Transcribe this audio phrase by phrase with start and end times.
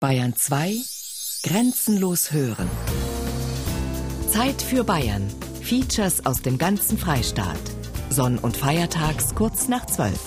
[0.00, 0.76] Bayern 2
[1.42, 2.70] Grenzenlos hören.
[4.30, 5.28] Zeit für Bayern.
[5.60, 7.60] Features aus dem ganzen Freistaat.
[8.08, 10.18] Sonn- und Feiertags kurz nach 12.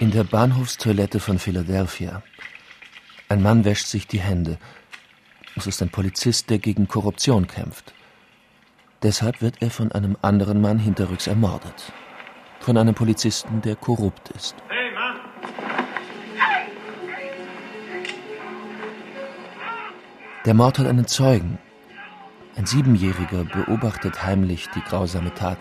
[0.00, 2.22] In der Bahnhofstoilette von Philadelphia.
[3.28, 4.58] Ein Mann wäscht sich die Hände.
[5.54, 7.92] Es ist ein Polizist, der gegen Korruption kämpft.
[9.04, 11.92] Deshalb wird er von einem anderen Mann hinterrücks ermordet.
[12.60, 14.56] Von einem Polizisten, der korrupt ist.
[14.68, 15.16] Hey, Mann!
[20.46, 21.58] Der Mord hat einen Zeugen.
[22.56, 25.58] Ein Siebenjähriger beobachtet heimlich die grausame Tat.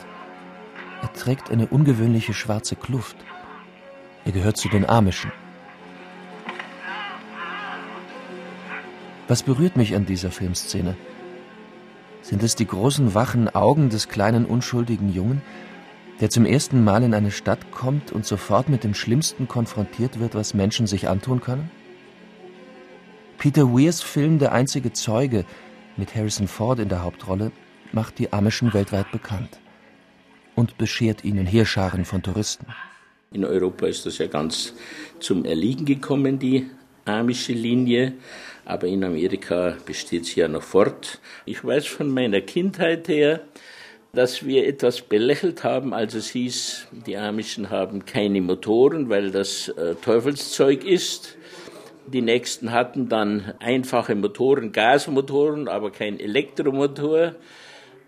[1.01, 3.17] Er trägt eine ungewöhnliche schwarze Kluft.
[4.23, 5.33] Er gehört zu den Amischen.
[9.27, 10.95] Was berührt mich an dieser Filmszene?
[12.23, 15.41] Sind es die großen wachen Augen des kleinen unschuldigen Jungen,
[16.21, 20.33] der zum ersten Mal in eine Stadt kommt und sofort mit dem Schlimmsten konfrontiert wird,
[20.33, 21.69] was Menschen sich antun können?
[23.37, 25.43] Peter Weirs Film Der einzige Zeuge
[25.97, 27.51] mit Harrison Ford in der Hauptrolle
[27.91, 29.59] macht die Amischen weltweit bekannt
[30.55, 32.67] und beschert ihnen Heerscharen von Touristen.
[33.33, 34.73] In Europa ist das ja ganz
[35.19, 36.69] zum Erliegen gekommen, die
[37.03, 38.13] amische Linie
[38.65, 41.19] aber in Amerika besteht sie ja noch fort.
[41.45, 43.41] Ich weiß von meiner Kindheit her,
[44.13, 49.69] dass wir etwas belächelt haben, als es hieß, die Amischen haben keine Motoren, weil das
[49.69, 51.35] äh, Teufelszeug ist.
[52.05, 57.35] Die nächsten hatten dann einfache Motoren, Gasmotoren, aber kein Elektromotor.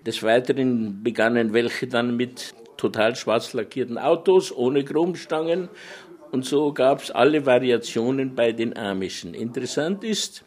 [0.06, 5.70] Des Weiteren begannen welche dann mit total schwarz lackierten Autos ohne Chromstangen
[6.32, 9.34] und so gab es alle Variationen bei den Amischen.
[9.34, 10.45] Interessant ist,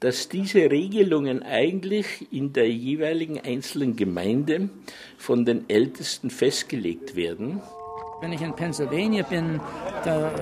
[0.00, 4.68] dass diese Regelungen eigentlich in der jeweiligen einzelnen Gemeinde
[5.16, 7.62] von den Ältesten festgelegt werden.
[8.20, 9.60] Wenn ich in Pennsylvania bin,
[10.04, 10.32] da äh,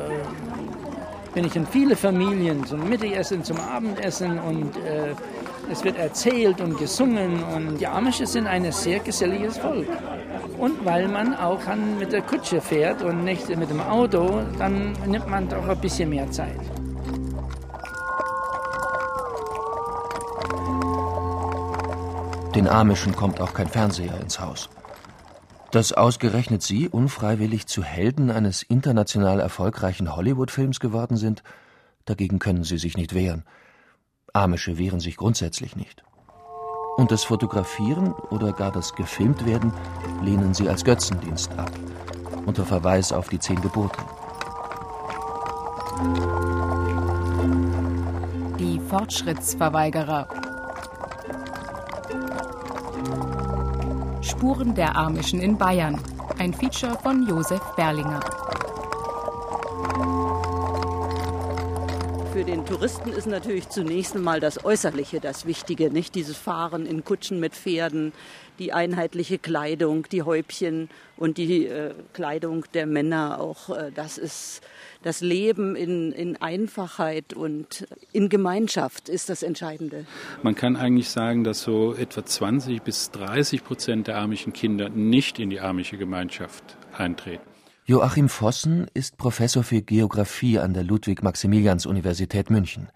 [1.34, 5.14] bin ich in viele Familien zum Mittagessen, zum Abendessen und äh,
[5.70, 9.88] es wird erzählt und gesungen und die Amische sind ein sehr geselliges Volk.
[10.58, 11.60] Und weil man auch
[11.98, 16.10] mit der Kutsche fährt und nicht mit dem Auto, dann nimmt man doch ein bisschen
[16.10, 16.73] mehr Zeit.
[22.54, 24.68] Den Amischen kommt auch kein Fernseher ins Haus.
[25.72, 31.42] Dass ausgerechnet sie unfreiwillig zu Helden eines international erfolgreichen Hollywood-Films geworden sind,
[32.04, 33.44] dagegen können sie sich nicht wehren.
[34.32, 36.04] Amische wehren sich grundsätzlich nicht.
[36.96, 39.72] Und das Fotografieren oder gar das Gefilmtwerden
[40.22, 41.72] lehnen sie als Götzendienst ab,
[42.46, 43.98] unter Verweis auf die zehn Gebote.
[48.60, 50.43] Die Fortschrittsverweigerer
[54.24, 56.00] Spuren der Amischen in Bayern.
[56.38, 58.43] Ein Feature von Josef Berlinger.
[62.44, 67.02] Für den Touristen ist natürlich zunächst einmal das Äußerliche das Wichtige, nicht dieses Fahren in
[67.02, 68.12] Kutschen mit Pferden,
[68.58, 73.40] die einheitliche Kleidung, die Häubchen und die äh, Kleidung der Männer.
[73.40, 74.60] Auch äh, das ist
[75.02, 80.04] das Leben in, in Einfachheit und in Gemeinschaft ist das Entscheidende.
[80.42, 85.38] Man kann eigentlich sagen, dass so etwa 20 bis 30 Prozent der amischen Kinder nicht
[85.38, 87.53] in die amische Gemeinschaft eintreten.
[87.86, 92.88] Joachim Vossen ist Professor für Geographie an der Ludwig-Maximilians-Universität München.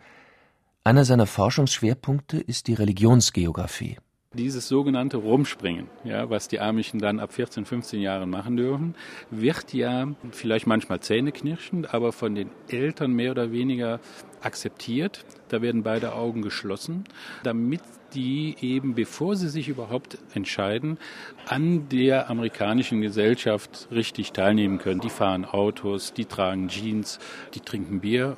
[0.82, 3.98] Einer seiner Forschungsschwerpunkte ist die Religionsgeographie.
[4.32, 8.94] Dieses sogenannte Rumspringen, ja, was die Amischen dann ab 14, 15 Jahren machen dürfen,
[9.30, 14.00] wird ja vielleicht manchmal zähneknirschend, aber von den Eltern mehr oder weniger
[14.40, 15.26] akzeptiert.
[15.48, 17.04] Da werden beide Augen geschlossen,
[17.42, 17.82] damit
[18.14, 20.98] die eben, bevor sie sich überhaupt entscheiden,
[21.46, 25.00] an der amerikanischen Gesellschaft richtig teilnehmen können.
[25.00, 27.18] Die fahren Autos, die tragen Jeans,
[27.54, 28.36] die trinken Bier.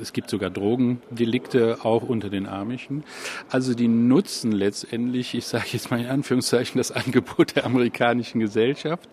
[0.00, 3.04] Es gibt sogar Drogendelikte auch unter den Amischen.
[3.48, 9.08] Also die nutzen letztendlich, ich sage jetzt mal in Anführungszeichen, das Angebot der amerikanischen Gesellschaft.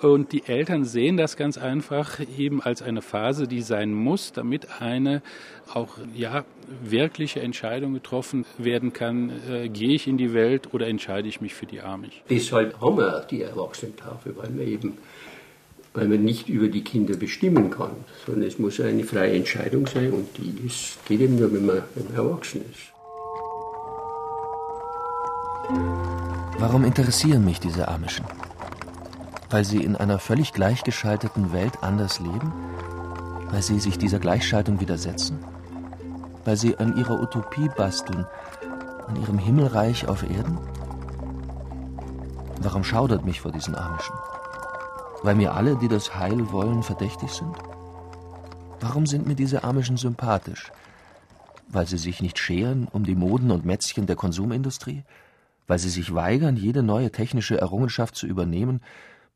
[0.00, 4.82] Und die Eltern sehen das ganz einfach eben als eine Phase, die sein muss, damit
[4.82, 5.22] eine
[5.72, 6.44] auch ja
[6.82, 11.54] wirkliche Entscheidung getroffen werden kann, äh, gehe ich in die Welt oder entscheide ich mich
[11.54, 12.22] für die Amish.
[12.28, 14.98] Deshalb haben wir die Erwachsenentafel, weil man eben
[15.94, 17.92] weil man nicht über die Kinder bestimmen kann,
[18.26, 21.82] sondern es muss eine freie Entscheidung sein und die ist, geht eben nur, wenn man,
[21.94, 22.92] wenn man erwachsen ist.
[26.58, 28.26] Warum interessieren mich diese Amischen?
[29.50, 32.52] Weil sie in einer völlig gleichgeschalteten Welt anders leben?
[33.50, 35.38] Weil sie sich dieser Gleichschaltung widersetzen?
[36.44, 38.26] Weil sie an ihrer Utopie basteln,
[39.06, 40.58] an ihrem Himmelreich auf Erden?
[42.60, 44.14] Warum schaudert mich vor diesen Amischen?
[45.22, 47.54] Weil mir alle, die das Heil wollen, verdächtig sind?
[48.80, 50.70] Warum sind mir diese Amischen sympathisch?
[51.68, 55.04] Weil sie sich nicht scheren um die Moden und Mätzchen der Konsumindustrie?
[55.66, 58.82] Weil sie sich weigern, jede neue technische Errungenschaft zu übernehmen,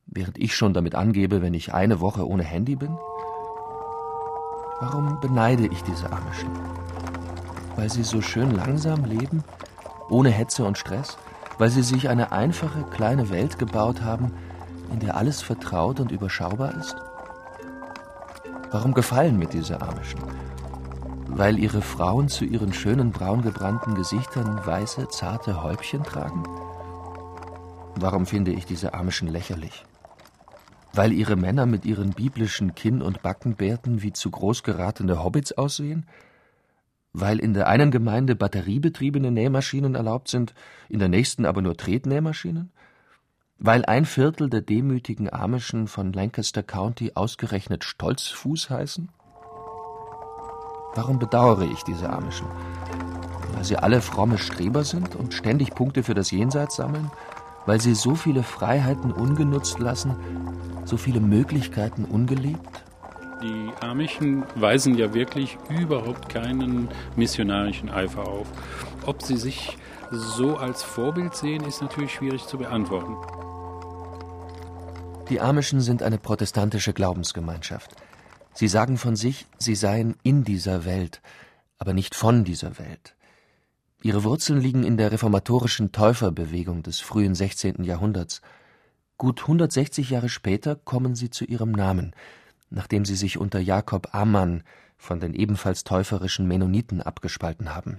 [0.06, 2.98] während ich schon damit angebe, wenn ich eine Woche ohne Handy bin?
[4.80, 6.50] Warum beneide ich diese Amischen?
[7.74, 9.42] Weil sie so schön langsam leben,
[10.08, 11.18] ohne Hetze und Stress?
[11.58, 14.32] Weil sie sich eine einfache kleine Welt gebaut haben,
[14.92, 16.94] in der alles vertraut und überschaubar ist?
[18.70, 20.20] Warum gefallen mir diese Amischen?
[21.26, 26.44] Weil ihre Frauen zu ihren schönen braun gebrannten Gesichtern weiße, zarte Häubchen tragen?
[27.96, 29.84] Warum finde ich diese Amischen lächerlich?
[30.92, 36.06] Weil ihre Männer mit ihren biblischen Kinn- und Backenbärten wie zu groß geratene Hobbits aussehen?
[37.12, 40.54] Weil in der einen Gemeinde batteriebetriebene Nähmaschinen erlaubt sind,
[40.88, 42.70] in der nächsten aber nur Tretnähmaschinen?
[43.58, 49.08] Weil ein Viertel der demütigen Amischen von Lancaster County ausgerechnet Stolzfuß heißen?
[50.94, 52.46] Warum bedauere ich diese Amischen?
[53.52, 57.10] Weil sie alle fromme Streber sind und ständig Punkte für das Jenseits sammeln?
[57.66, 60.16] Weil sie so viele Freiheiten ungenutzt lassen,
[60.88, 62.82] so viele Möglichkeiten ungelebt?
[63.42, 68.48] Die Amischen weisen ja wirklich überhaupt keinen missionarischen Eifer auf.
[69.06, 69.78] Ob sie sich
[70.10, 73.14] so als Vorbild sehen, ist natürlich schwierig zu beantworten.
[75.28, 77.94] Die Amischen sind eine protestantische Glaubensgemeinschaft.
[78.54, 81.20] Sie sagen von sich, sie seien in dieser Welt,
[81.78, 83.14] aber nicht von dieser Welt.
[84.02, 87.84] Ihre Wurzeln liegen in der reformatorischen Täuferbewegung des frühen 16.
[87.84, 88.40] Jahrhunderts.
[89.20, 92.12] Gut 160 Jahre später kommen sie zu ihrem Namen,
[92.70, 94.62] nachdem sie sich unter Jakob Ammann
[94.96, 97.98] von den ebenfalls täuferischen Mennoniten abgespalten haben.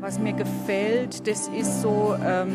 [0.00, 2.52] Was mir gefällt, das ist so ähm,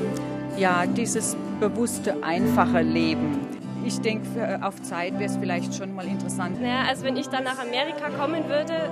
[0.58, 3.40] ja dieses bewusste, einfache Leben.
[3.86, 6.60] Ich denke, auf Zeit wäre es vielleicht schon mal interessant.
[6.60, 8.92] Naja, also wenn ich dann nach Amerika kommen würde,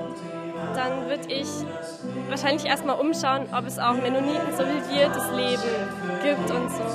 [0.76, 1.50] dann würde ich
[2.30, 6.86] wahrscheinlich erstmal umschauen, ob es auch Mennoniten so wie wir das Leben gibt und so.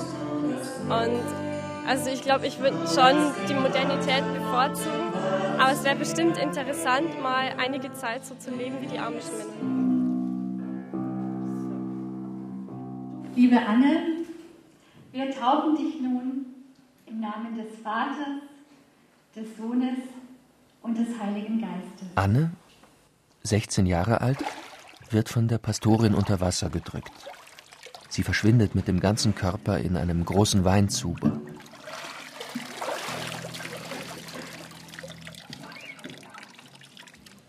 [0.88, 1.49] Und
[1.90, 3.16] also ich glaube, ich würde schon
[3.48, 5.12] die Modernität bevorzugen,
[5.58, 9.90] aber es wäre bestimmt interessant, mal einige Zeit so zu leben wie die amischen Mennoniten.
[13.34, 14.02] Liebe Anne,
[15.10, 16.46] wir taufen dich nun
[17.06, 18.38] im Namen des Vaters,
[19.34, 19.98] des Sohnes
[20.82, 22.08] und des Heiligen Geistes.
[22.14, 22.52] Anne,
[23.42, 24.38] 16 Jahre alt,
[25.10, 27.10] wird von der Pastorin unter Wasser gedrückt.
[28.08, 31.40] Sie verschwindet mit dem ganzen Körper in einem großen Weinzuber.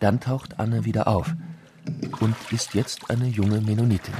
[0.01, 1.33] Dann taucht Anne wieder auf
[2.19, 4.15] und ist jetzt eine junge Mennonitin.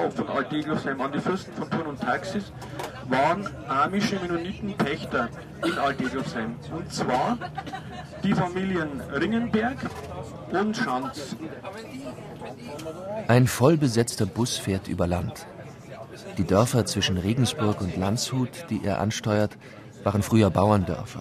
[0.00, 2.52] Verkauf von Alteglosheim an die Fürsten von Thurn und Taxis
[3.08, 5.28] waren amische Mennoniten Pächter
[5.64, 6.56] in Alteglosheim.
[6.74, 7.36] Und zwar
[8.22, 9.76] die Familien Ringenberg
[10.52, 11.36] und Schanz.
[13.28, 15.46] Ein vollbesetzter Bus fährt über Land.
[16.38, 19.58] Die Dörfer zwischen Regensburg und Landshut, die er ansteuert,
[20.02, 21.20] waren früher Bauerndörfer.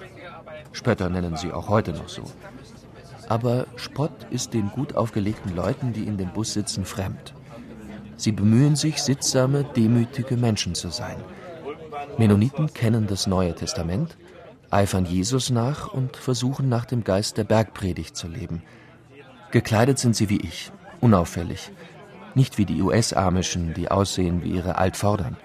[0.71, 2.23] Spötter nennen sie auch heute noch so.
[3.27, 7.33] Aber Spott ist den gut aufgelegten Leuten, die in dem Bus sitzen, fremd.
[8.19, 11.15] Sie bemühen sich, sittsame, demütige Menschen zu sein.
[12.17, 14.17] Mennoniten kennen das Neue Testament,
[14.69, 18.61] eifern Jesus nach und versuchen nach dem Geist der Bergpredigt zu leben.
[19.51, 21.71] Gekleidet sind sie wie ich, unauffällig,
[22.35, 25.37] nicht wie die US-Amischen, die aussehen wie ihre Altvordern.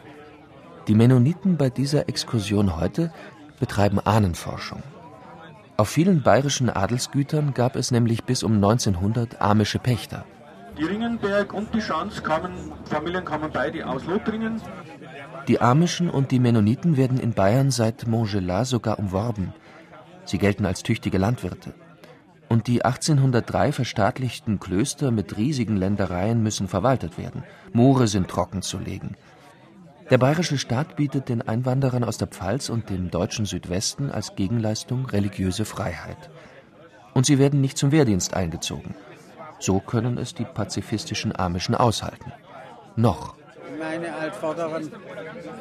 [0.89, 3.13] Die Mennoniten bei dieser Exkursion heute
[3.61, 4.83] betreiben Ahnenforschung.
[5.77, 10.25] Auf vielen bayerischen Adelsgütern gab es nämlich bis um 1900 amische Pächter.
[10.79, 14.61] Die Ringenberg und die Schanz kamen, Familien kamen beide aus Lothringen.
[15.47, 19.53] Die Amischen und die Mennoniten werden in Bayern seit Montgelas sogar umworben.
[20.25, 21.75] Sie gelten als tüchtige Landwirte.
[22.49, 27.45] Und die 1803 verstaatlichten Klöster mit riesigen Ländereien müssen verwaltet werden.
[27.73, 29.17] Moore sind trocken zu legen.
[30.11, 35.07] Der bayerische Staat bietet den Einwanderern aus der Pfalz und dem deutschen Südwesten als Gegenleistung
[35.07, 36.31] religiöse Freiheit.
[37.15, 38.95] Und sie werden nicht zum Wehrdienst eingezogen.
[39.59, 42.33] So können es die pazifistischen Amischen aushalten.
[42.97, 43.35] Noch.
[43.79, 44.91] Meine Altvorderen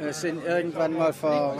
[0.02, 1.56] äh, sind irgendwann mal vor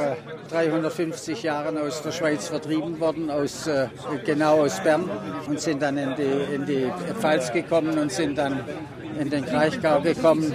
[0.50, 3.88] 350 Jahren aus der Schweiz vertrieben worden, aus, äh,
[4.24, 5.10] genau aus Bern,
[5.48, 8.60] und sind dann in die, in die Pfalz gekommen und sind dann
[9.20, 10.54] in den Kraichgau gekommen.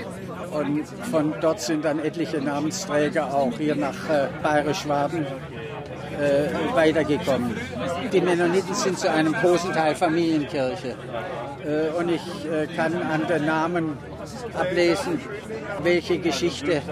[0.50, 5.26] Und von dort sind dann etliche Namensträger auch hier nach äh, Bayerisch-Schwaben
[6.18, 7.54] äh, weitergekommen.
[8.12, 10.96] Die Mennoniten sind zu einem großen Teil Familienkirche.
[11.64, 13.96] Äh, und ich äh, kann an den Namen
[14.54, 15.20] ablesen,
[15.82, 16.82] welche Geschichte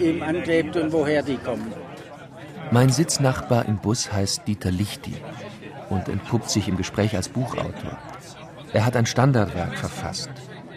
[0.00, 1.72] ihm anklebt und woher die kommen.
[2.70, 5.14] Mein Sitznachbar im Bus heißt Dieter Lichti
[5.90, 7.98] und entpuppt sich im Gespräch als Buchautor.
[8.72, 10.30] Er hat ein Standardwerk verfasst,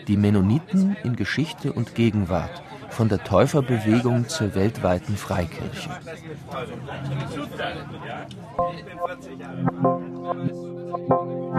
[0.07, 5.89] Die Mennoniten in Geschichte und Gegenwart, von der Täuferbewegung zur weltweiten Freikirche.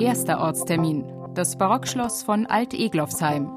[0.00, 1.04] Erster Ortstermin,
[1.36, 3.50] das Barockschloss von Alt-Eglofsheim.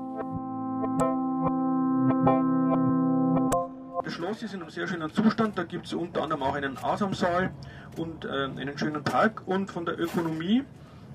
[4.04, 5.58] Das Schloss ist in einem sehr schönen Zustand.
[5.58, 7.52] Da gibt es unter anderem auch einen Asamsaal
[7.98, 9.44] und äh, einen schönen Park.
[9.46, 10.64] Und von der Ökonomie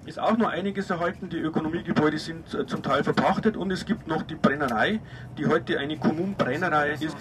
[0.06, 1.28] ist auch noch einiges erhalten.
[1.28, 5.00] Die Ökonomiegebäude sind äh, zum Teil verpachtet und es gibt noch die Brennerei,
[5.36, 7.16] die heute eine Kommunbrennerei ist.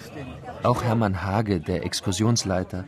[0.62, 2.84] Auch Hermann Hage, der Exkursionsleiter,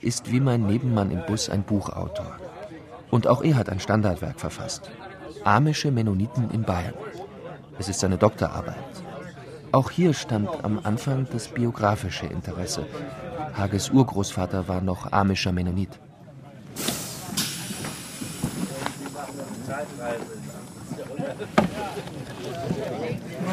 [0.00, 2.36] ist wie mein Nebenmann im Bus ein Buchautor.
[3.10, 4.92] Und auch er hat ein Standardwerk verfasst.
[5.44, 6.94] Amische Mennoniten in Bayern.
[7.78, 8.76] Es ist seine Doktorarbeit.
[9.72, 12.86] Auch hier stand am Anfang das biografische Interesse.
[13.56, 15.90] Hages Urgroßvater war noch amischer Mennonit.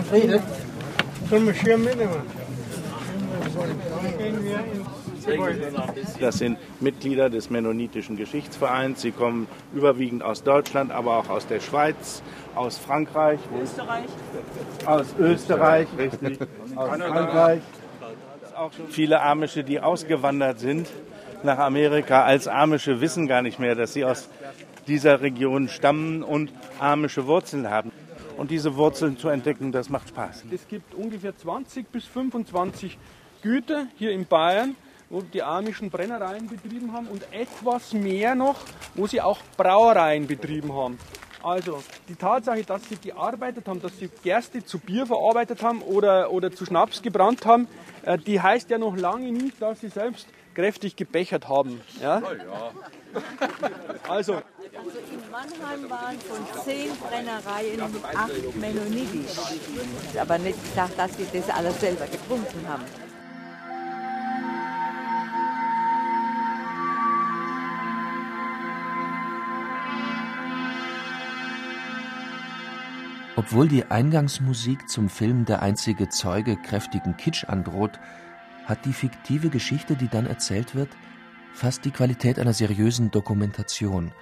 [0.10, 0.42] Friede,
[1.30, 2.22] sollen wir Schirm mitnehmen?
[6.20, 9.01] Das sind Mitglieder des Mennonitischen Geschichtsvereins.
[9.01, 12.22] Sie kommen überwiegend aus Deutschland, aber auch aus der Schweiz,
[12.55, 13.39] aus Frankreich.
[13.62, 14.05] Österreich.
[14.86, 16.39] Aus Österreich, richtig.
[16.75, 17.62] Aus Frankreich.
[18.55, 20.88] Auch viele Amische, die ausgewandert sind
[21.44, 24.29] nach Amerika als Amische, wissen gar nicht mehr, dass sie aus
[24.88, 27.91] dieser Region stammen und amische Wurzeln haben.
[28.38, 30.44] Und diese Wurzeln zu entdecken, das macht Spaß.
[30.51, 32.98] Es gibt ungefähr 20 bis 25
[33.41, 34.75] Güter hier in Bayern,
[35.09, 38.57] wo die amischen Brennereien betrieben haben und etwas mehr noch,
[38.95, 40.97] wo sie auch Brauereien betrieben haben.
[41.43, 46.31] Also die Tatsache, dass sie gearbeitet haben, dass sie Gerste zu Bier verarbeitet haben oder,
[46.31, 47.67] oder zu Schnaps gebrannt haben,
[48.03, 51.81] äh, die heißt ja noch lange nicht, dass sie selbst kräftig gebechert haben.
[52.01, 52.24] Ja?
[54.09, 54.41] Also,
[54.77, 57.81] Also in Mannheim waren von zehn Brennereien
[58.15, 59.38] acht mennonitisch.
[60.19, 62.83] Aber nicht gesagt, dass wir das alles selber getrunken haben.
[73.38, 78.00] Obwohl die Eingangsmusik zum Film Der einzige Zeuge kräftigen Kitsch androht,
[78.65, 80.89] hat die fiktive Geschichte, die dann erzählt wird,
[81.54, 84.13] fast die Qualität einer seriösen Dokumentation.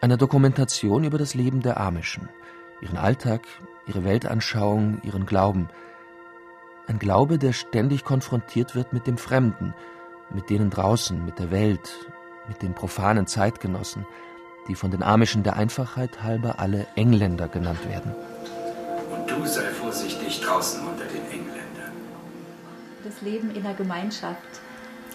[0.00, 2.28] Einer Dokumentation über das Leben der Amischen,
[2.80, 3.42] ihren Alltag,
[3.86, 5.68] ihre Weltanschauung, ihren Glauben.
[6.86, 9.74] Ein Glaube, der ständig konfrontiert wird mit dem Fremden,
[10.34, 11.92] mit denen draußen, mit der Welt,
[12.48, 14.06] mit den profanen Zeitgenossen,
[14.68, 18.14] die von den Amischen der Einfachheit halber alle Engländer genannt werden.
[19.12, 21.92] Und du sei vorsichtig draußen unter den Engländern.
[23.04, 24.38] Das Leben in der Gemeinschaft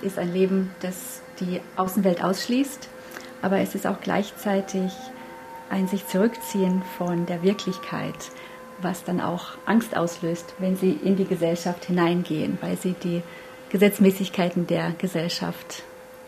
[0.01, 2.89] ist ein Leben, das die Außenwelt ausschließt,
[3.42, 4.92] aber es ist auch gleichzeitig
[5.70, 8.32] ein sich zurückziehen von der Wirklichkeit,
[8.82, 13.24] was dann auch Angst auslöst, wenn sie in die Gesellschaft hineingehen, weil sie die
[13.70, 15.84] Gesetzmäßigkeiten der Gesellschaft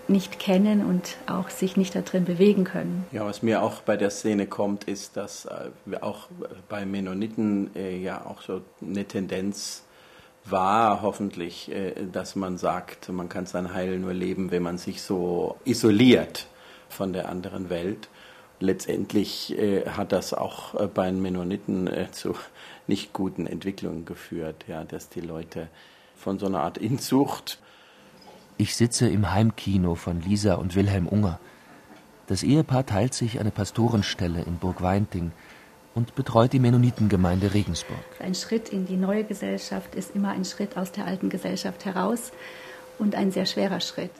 [0.10, 3.06] nicht kennen und auch sich nicht darin bewegen können.
[3.12, 5.70] Ja, was mir auch bei der Szene kommt, ist, dass äh,
[6.02, 6.28] auch
[6.68, 9.84] bei Mennoniten äh, ja auch so eine Tendenz
[10.46, 15.02] war, hoffentlich, äh, dass man sagt, man kann sein Heil nur leben, wenn man sich
[15.02, 16.48] so isoliert
[16.90, 18.10] von der anderen Welt.
[18.60, 22.36] Letztendlich äh, hat das auch äh, bei den Mennoniten zu
[22.88, 25.68] nicht guten Entwicklungen geführt, ja, dass die Leute
[26.16, 27.60] von so einer Art Inzucht
[28.62, 31.40] Ich sitze im Heimkino von Lisa und Wilhelm Unger.
[32.28, 35.32] Das Ehepaar teilt sich eine Pastorenstelle in Burg Weinting
[35.96, 38.04] und betreut die Mennonitengemeinde Regensburg.
[38.20, 42.34] Ein Schritt in die neue Gesellschaft ist immer ein Schritt aus der alten Gesellschaft heraus
[42.98, 44.12] und ein sehr schwerer Schritt.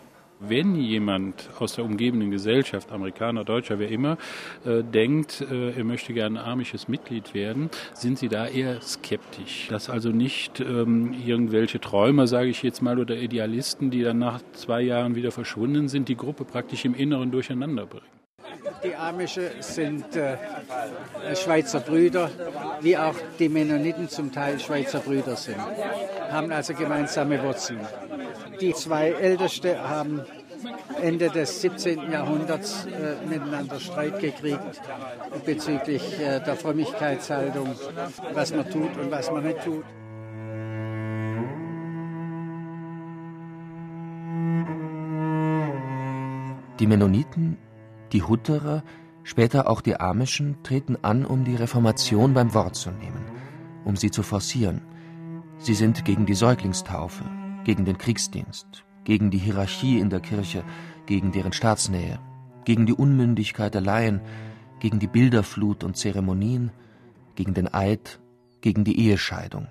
[0.42, 4.18] Wenn jemand aus der umgebenden Gesellschaft, Amerikaner, Deutscher, wer immer,
[4.66, 9.68] äh, denkt, äh, er möchte gerne amisches Mitglied werden, sind sie da eher skeptisch.
[9.70, 14.40] Dass also nicht ähm, irgendwelche Träumer, sage ich jetzt mal, oder Idealisten, die dann nach
[14.54, 18.06] zwei Jahren wieder verschwunden sind, die Gruppe praktisch im Inneren durcheinander bringen.
[18.82, 20.38] Die Amische sind äh,
[21.36, 22.32] Schweizer Brüder,
[22.80, 25.60] wie auch die Mennoniten zum Teil Schweizer Brüder sind,
[26.32, 27.82] haben also gemeinsame Wurzeln.
[28.62, 30.22] Die zwei Älteste haben
[31.02, 32.12] Ende des 17.
[32.12, 34.82] Jahrhunderts äh, miteinander Streit gekriegt
[35.46, 37.70] bezüglich äh, der Frömmigkeitshaltung,
[38.34, 39.84] was man tut und was man nicht tut.
[46.80, 47.58] Die Mennoniten,
[48.12, 48.84] die Hutterer,
[49.24, 53.26] später auch die Amischen treten an, um die Reformation beim Wort zu nehmen,
[53.86, 54.82] um sie zu forcieren.
[55.58, 57.26] Sie sind gegen die Säuglingstaufe,
[57.64, 60.64] gegen den Kriegsdienst, gegen die Hierarchie in der Kirche,
[61.06, 62.20] gegen deren Staatsnähe,
[62.66, 64.22] gegen die Unmündigkeit der Laien,
[64.80, 66.72] gegen die Bilderflut und Zeremonien,
[67.36, 68.20] gegen den Eid,
[68.62, 69.68] gegen die Ehescheidung.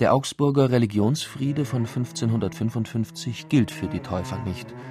[0.00, 4.74] Der Augsburger Religionsfriede von 1555 gilt für die Täufer nicht–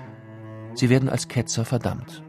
[0.78, 2.22] Sie werden als Ketzer verdammt.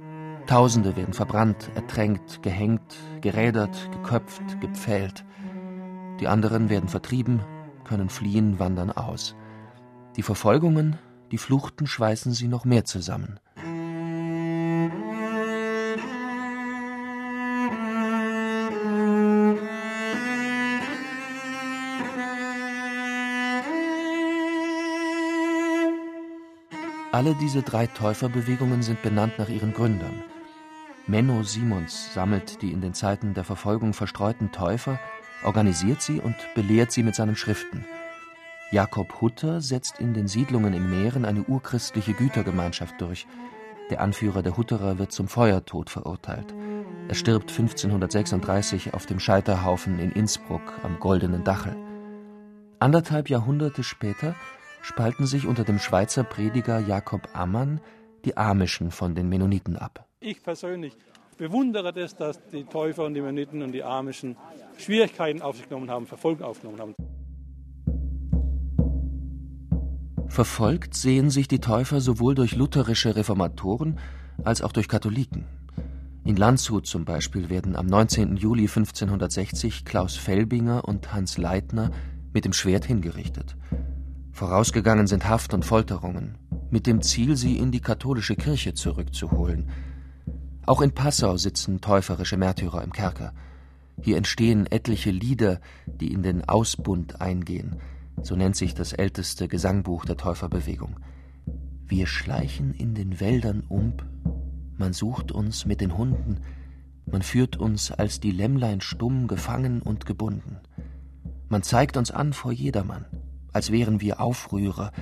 [0.46, 5.26] Tausende werden verbrannt, ertränkt, gehängt, gerädert, geköpft, gepfählt.
[6.18, 7.42] Die anderen werden vertrieben,
[7.84, 9.36] können fliehen, wandern aus.
[10.18, 10.98] Die Verfolgungen,
[11.30, 13.38] die Fluchten schweißen sie noch mehr zusammen.
[27.12, 30.24] Alle diese drei Täuferbewegungen sind benannt nach ihren Gründern.
[31.06, 34.98] Menno Simons sammelt die in den Zeiten der Verfolgung verstreuten Täufer,
[35.44, 37.84] organisiert sie und belehrt sie mit seinen Schriften.
[38.70, 43.26] Jakob Hutter setzt in den Siedlungen in Mähren eine urchristliche Gütergemeinschaft durch.
[43.88, 46.54] Der Anführer der Hutterer wird zum Feuertod verurteilt.
[47.08, 51.76] Er stirbt 1536 auf dem Scheiterhaufen in Innsbruck am Goldenen Dachel.
[52.78, 54.34] Anderthalb Jahrhunderte später
[54.82, 57.80] spalten sich unter dem Schweizer Prediger Jakob Ammann
[58.26, 60.04] die Amischen von den Mennoniten ab.
[60.20, 60.94] Ich persönlich
[61.38, 64.36] bewundere das, dass die Täufer und die Mennoniten und die Amischen
[64.76, 66.94] Schwierigkeiten auf sich genommen haben, Verfolgung aufgenommen haben.
[70.38, 73.98] Verfolgt sehen sich die Täufer sowohl durch lutherische Reformatoren
[74.44, 75.46] als auch durch Katholiken.
[76.24, 78.36] In Landshut zum Beispiel werden am 19.
[78.36, 81.90] Juli 1560 Klaus Felbinger und Hans Leitner
[82.32, 83.56] mit dem Schwert hingerichtet.
[84.30, 86.38] Vorausgegangen sind Haft und Folterungen,
[86.70, 89.68] mit dem Ziel, sie in die katholische Kirche zurückzuholen.
[90.66, 93.32] Auch in Passau sitzen täuferische Märtyrer im Kerker.
[94.00, 95.58] Hier entstehen etliche Lieder,
[95.88, 97.80] die in den Ausbund eingehen,
[98.22, 100.96] so nennt sich das älteste Gesangbuch der Täuferbewegung.
[101.86, 104.04] Wir schleichen in den Wäldern umb,
[104.76, 106.40] man sucht uns mit den Hunden,
[107.06, 110.58] man führt uns als die Lämmlein stumm gefangen und gebunden.
[111.48, 113.06] Man zeigt uns an vor jedermann,
[113.52, 114.92] als wären wir Aufrührer.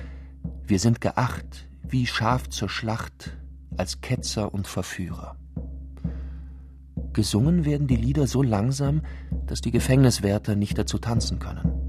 [0.65, 3.37] Wir sind geacht, wie Schaf zur Schlacht,
[3.75, 5.35] als Ketzer und Verführer.
[7.11, 9.01] Gesungen werden die Lieder so langsam,
[9.45, 11.86] dass die Gefängniswärter nicht dazu tanzen können.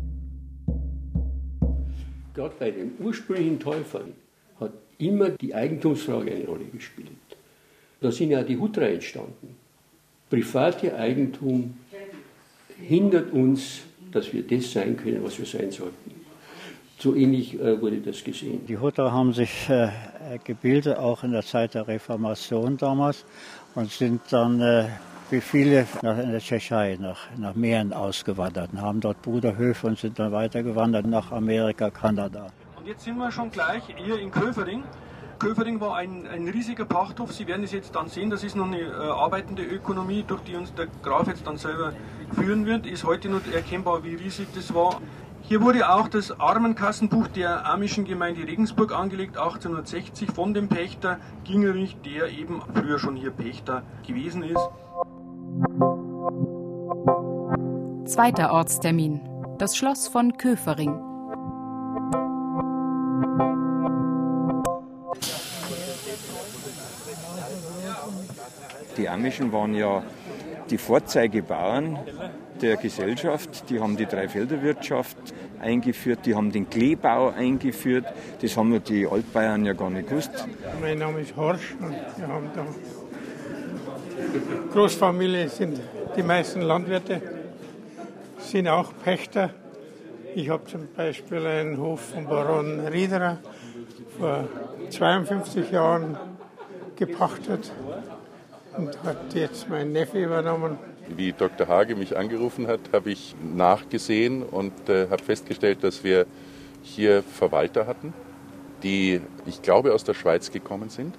[2.38, 4.12] Gerade bei den ursprünglichen Täufern
[4.60, 7.08] hat immer die Eigentumsfrage eine Rolle gespielt.
[8.00, 9.56] Da sind ja die Hutra entstanden.
[10.30, 11.74] Private Eigentum
[12.80, 13.80] hindert uns,
[14.12, 16.14] dass wir das sein können, was wir sein sollten.
[17.00, 18.64] So ähnlich äh, wurde das gesehen.
[18.68, 19.88] Die Hutter haben sich äh,
[20.44, 23.24] gebildet, auch in der Zeit der Reformation damals,
[23.74, 24.84] und sind dann äh,
[25.30, 29.98] wie viele nach in der Tschechei, nach, nach Mähren ausgewandert und haben dort Bruderhöfe und
[29.98, 32.46] sind dann weitergewandert nach Amerika, Kanada.
[32.76, 34.84] Und jetzt sind wir schon gleich hier in Köfering.
[35.38, 37.32] Köfering war ein, ein riesiger Pachthof.
[37.32, 40.56] Sie werden es jetzt dann sehen, das ist noch eine äh, arbeitende Ökonomie, durch die
[40.56, 41.92] uns der Graf jetzt dann selber
[42.34, 42.86] führen wird.
[42.86, 45.00] Ist heute noch erkennbar, wie riesig das war.
[45.42, 51.96] Hier wurde auch das Armenkassenbuch der amischen Gemeinde Regensburg angelegt, 1860 von dem Pächter Gingerich,
[52.04, 54.68] der eben früher schon hier Pächter gewesen ist.
[58.06, 59.20] Zweiter Ortstermin.
[59.58, 60.94] Das Schloss von Köfering.
[68.96, 70.02] Die Amischen waren ja
[70.70, 71.98] die Vorzeigebauern
[72.62, 73.68] der Gesellschaft.
[73.70, 75.16] Die haben die Dreifelderwirtschaft
[75.60, 78.06] eingeführt, die haben den Kleebau eingeführt.
[78.40, 80.46] Das haben wir die Altbayern ja gar nicht gewusst.
[80.80, 82.64] Mein Name ist Horsch und wir haben da
[84.72, 85.80] Großfamilie sind
[86.16, 87.22] die meisten Landwirte,
[88.38, 89.50] sind auch Pächter.
[90.34, 93.38] Ich habe zum Beispiel einen Hof von Baron Riederer
[94.18, 94.48] vor
[94.90, 96.16] 52 Jahren
[96.96, 97.72] gepachtet
[98.76, 100.78] und hat jetzt mein Neffe übernommen.
[101.08, 101.66] Wie Dr.
[101.66, 106.26] Hage mich angerufen hat, habe ich nachgesehen und äh, habe festgestellt, dass wir
[106.82, 108.12] hier Verwalter hatten,
[108.82, 111.14] die, ich glaube, aus der Schweiz gekommen sind.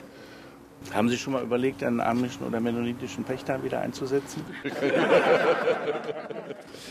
[0.93, 4.43] Haben Sie schon mal überlegt, einen amischen oder mennonitischen Pächter wieder einzusetzen?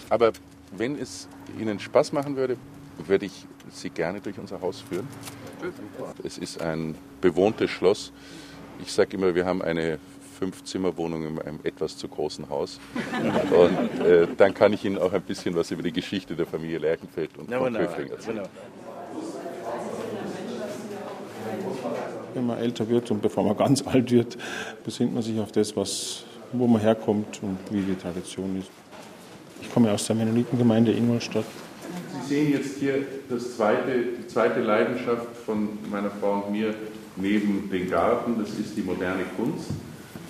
[0.08, 0.32] Aber
[0.76, 2.56] wenn es Ihnen Spaß machen würde,
[3.06, 5.06] würde ich Sie gerne durch unser Haus führen.
[6.22, 8.12] Es ist ein bewohntes Schloss.
[8.80, 9.98] Ich sage immer, wir haben eine
[10.38, 12.78] Fünf-Zimmer-Wohnung in einem etwas zu großen Haus.
[13.50, 16.78] Und äh, dann kann ich Ihnen auch ein bisschen was über die Geschichte der Familie
[16.78, 18.42] Lerchenfeld und von Köfling erzählen.
[22.34, 24.36] Wenn man älter wird und bevor man ganz alt wird,
[24.84, 28.70] besinnt man sich auf das, was, wo man herkommt und wie die Tradition ist.
[29.60, 31.44] Ich komme aus der Mennonitengemeinde Ingolstadt.
[32.22, 36.74] Sie sehen jetzt hier das zweite, die zweite Leidenschaft von meiner Frau und mir
[37.16, 39.70] neben dem Garten, das ist die moderne Kunst.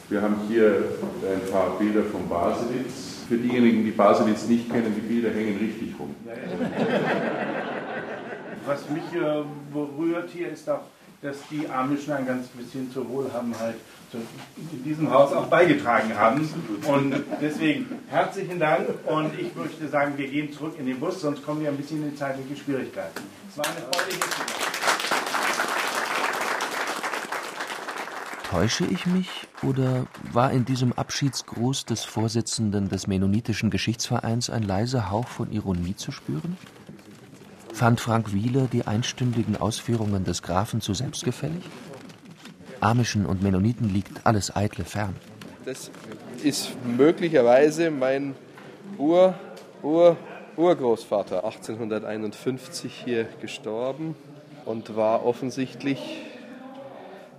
[0.09, 0.85] Wir haben hier
[1.23, 3.27] ein paar Bilder von Baselitz.
[3.29, 6.15] Für diejenigen, die Baselitz nicht kennen, die Bilder hängen richtig rum.
[8.67, 10.81] Was mich äh, berührt hier ist auch,
[11.23, 13.75] dass die Amischen ein ganz bisschen zur Wohlhabenheit
[14.73, 16.49] in diesem Haus auch beigetragen haben.
[16.87, 21.45] Und deswegen herzlichen Dank und ich möchte sagen, wir gehen zurück in den Bus, sonst
[21.45, 23.21] kommen wir ein bisschen in zeitliche Schwierigkeiten.
[23.51, 24.19] Es war eine freundliche
[28.49, 35.11] Täusche ich mich oder war in diesem Abschiedsgruß des Vorsitzenden des Mennonitischen Geschichtsvereins ein leiser
[35.11, 36.57] Hauch von Ironie zu spüren?
[37.73, 41.65] Fand Frank Wieler die einstündigen Ausführungen des Grafen zu selbstgefällig?
[42.81, 45.15] Amischen und Mennoniten liegt alles Eitle fern.
[45.65, 45.91] Das
[46.43, 48.35] ist möglicherweise mein
[48.97, 49.35] Ur,
[49.83, 50.17] Ur,
[50.57, 54.17] Urgroßvater, 1851 hier gestorben
[54.65, 55.99] und war offensichtlich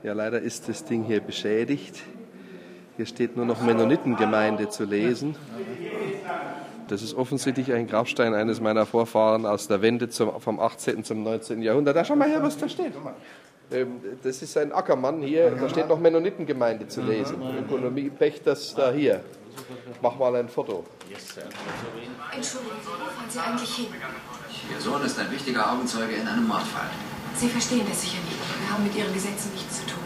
[0.02, 2.02] ja, leider ist das Ding hier beschädigt.
[2.96, 5.36] Hier steht nur noch Mennonitengemeinde zu lesen.
[6.90, 11.04] Das ist offensichtlich ein Grabstein eines meiner Vorfahren aus der Wende zum, vom 18.
[11.04, 11.62] zum 19.
[11.62, 11.96] Jahrhundert.
[11.96, 12.94] Da schau mal her, was da steht.
[13.72, 17.36] Ähm, das ist ein Ackermann hier, da steht noch Mennonitengemeinde zu lesen.
[17.60, 19.22] Ökonomie Pächters da hier.
[20.02, 20.84] Mach mal ein Foto.
[22.34, 23.88] Entschuldigung, wo fahren Sie eigentlich hin?
[24.74, 26.90] Ihr Sohn ist ein wichtiger Augenzeuge in einem Mordfall.
[27.36, 28.40] Sie verstehen das sicher nicht.
[28.62, 29.99] Wir haben mit Ihren Gesetzen nichts zu tun.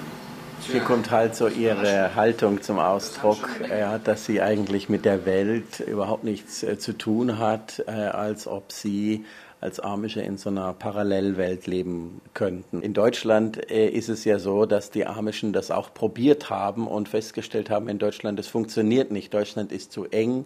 [0.72, 5.80] Hier kommt halt so ihre Haltung zum Ausdruck, ja, dass sie eigentlich mit der Welt
[5.82, 9.26] überhaupt nichts äh, zu tun hat, äh, als ob sie
[9.62, 12.82] als Amische in so einer Parallelwelt leben könnten.
[12.82, 17.08] In Deutschland äh, ist es ja so, dass die Amischen das auch probiert haben und
[17.08, 19.34] festgestellt haben, in Deutschland, das funktioniert nicht.
[19.34, 20.46] Deutschland ist zu eng,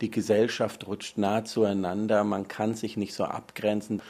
[0.00, 4.02] die Gesellschaft rutscht nah zueinander, man kann sich nicht so abgrenzen.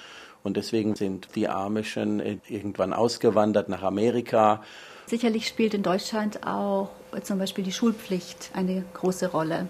[0.42, 4.62] Und deswegen sind die Amischen irgendwann ausgewandert nach Amerika
[5.06, 6.90] Sicherlich spielt in Deutschland auch
[7.22, 9.68] zum Beispiel die Schulpflicht eine große Rolle,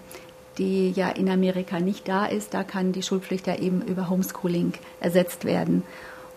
[0.57, 2.55] die ja in Amerika nicht da ist.
[2.55, 5.83] Da kann die Schulpflicht ja eben über Homeschooling ersetzt werden.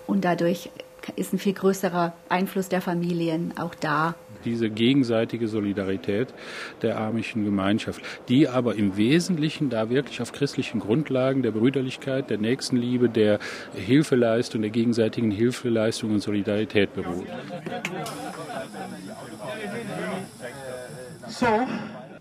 [0.07, 0.71] Und dadurch
[1.17, 4.15] ist ein viel größerer Einfluss der Familien auch da.
[4.44, 6.35] Diese gegenseitige Solidarität
[6.83, 12.38] der amischen Gemeinschaft, die aber im Wesentlichen da wirklich auf christlichen Grundlagen der Brüderlichkeit, der
[12.38, 13.38] Nächstenliebe, der
[13.74, 17.26] Hilfeleistung, der gegenseitigen Hilfeleistung und Solidarität beruht.
[21.29, 21.66] So,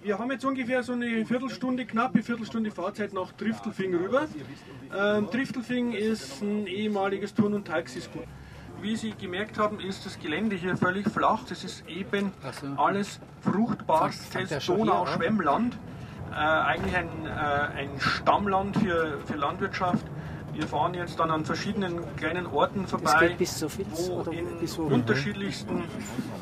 [0.01, 4.27] wir haben jetzt ungefähr so eine Viertelstunde, knappe Viertelstunde Fahrzeit nach Triftelfing rüber.
[4.97, 8.23] Ähm, Triftelfing ist ein ehemaliges Turn- und Taxisgut.
[8.81, 11.41] Wie Sie gemerkt haben, ist das Gelände hier völlig flach.
[11.49, 12.31] Das ist eben
[12.77, 14.29] alles fruchtbares
[14.65, 15.77] Donau-Schwemmland.
[16.31, 20.05] Äh, eigentlich ein, äh, ein Stammland für, für Landwirtschaft.
[20.53, 25.83] Wir fahren jetzt dann an verschiedenen kleinen Orten vorbei, wo in unterschiedlichsten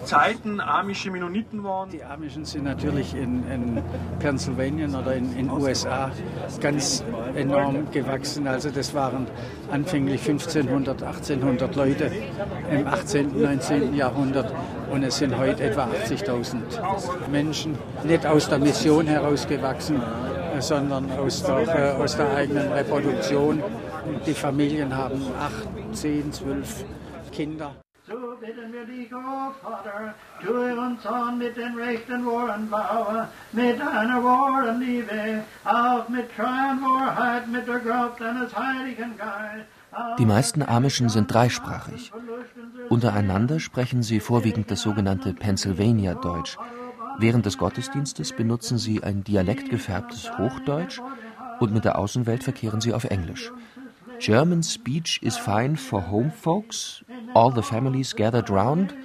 [0.06, 1.89] Zeiten amische Mennoniten waren.
[1.89, 3.84] Die Amischen sind natürlich in, in
[4.20, 6.12] Pennsylvania oder in den USA
[6.62, 7.04] ganz
[7.36, 8.48] enorm gewachsen.
[8.48, 9.28] Also das waren
[9.72, 12.12] anfänglich 1500, 1800 Leute
[12.72, 13.93] im 18., 19.
[13.93, 14.54] Jahrhundert
[14.91, 16.58] und es sind heute etwa 80.000
[17.30, 20.02] Menschen, nicht aus der Mission herausgewachsen,
[20.60, 23.62] sondern aus der, aus der eigenen Reproduktion.
[24.26, 26.84] Die Familien haben acht, zehn, zwölf
[27.32, 27.76] Kinder.
[28.08, 33.28] So bitten wir dich, o oh Vater, tue uns an mit den rechten Worten baue,
[33.52, 39.65] mit deiner wahren Liebe, auch mit treuen Wahrheit, mit der Kraft deines Heiligen Geistes.
[40.20, 42.12] Die meisten Amischen sind dreisprachig.
[42.89, 46.58] Untereinander sprechen sie vorwiegend das sogenannte Pennsylvania-Deutsch.
[47.20, 51.02] Während des Gottesdienstes benutzen sie ein dialektgefärbtes Hochdeutsch
[51.60, 53.52] und mit der Außenwelt verkehren sie auf Englisch.
[54.19, 57.03] German speech is fine for home folks,
[57.36, 58.95] all the families gathered round,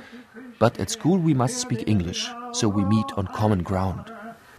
[0.58, 4.10] but at school we must speak English, so we meet on common ground.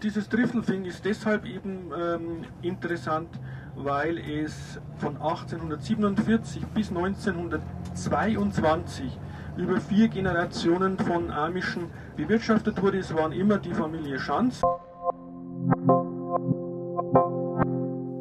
[0.04, 3.30] Dieses Driftelfing ist deshalb eben ähm, interessant,
[3.76, 9.18] weil es von 1847 bis 1922
[9.56, 12.98] über vier Generationen von Amischen bewirtschaftet wurde.
[13.00, 14.62] Es waren immer die Familie Schanz.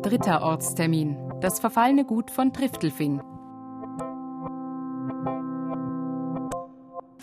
[0.03, 1.32] Dritter Ortstermin.
[1.43, 3.21] Das verfallene Gut von Triftelfing.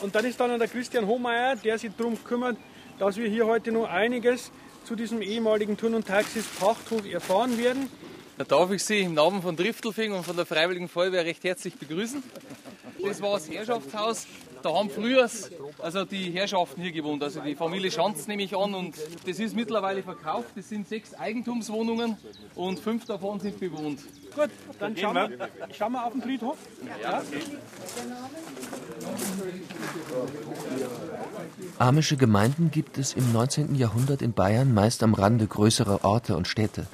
[0.01, 2.57] Und dann ist dann der Christian Hohmeier, der sich darum kümmert,
[2.97, 4.51] dass wir hier heute noch einiges
[4.83, 7.89] zu diesem ehemaligen Turn- und Taxis-Pachthof erfahren werden.
[8.37, 11.75] Da darf ich Sie im Namen von Driftelfing und von der Freiwilligen Feuerwehr recht herzlich
[11.75, 12.21] begrüßen.
[13.01, 14.27] Das war das Herrschaftshaus.
[14.61, 15.29] Da haben früher
[15.79, 18.73] also die Herrschaften hier gewohnt, also die Familie Schanz nehme ich an.
[18.73, 18.95] Und
[19.25, 20.49] das ist mittlerweile verkauft.
[20.55, 22.17] Das sind sechs Eigentumswohnungen
[22.55, 23.99] und fünf davon sind bewohnt.
[24.35, 26.57] Gut, dann schauen wir, schauen wir auf den Friedhof.
[27.01, 27.21] Ja.
[31.77, 33.75] Amische Gemeinden gibt es im 19.
[33.75, 36.85] Jahrhundert in Bayern meist am Rande größerer Orte und Städte,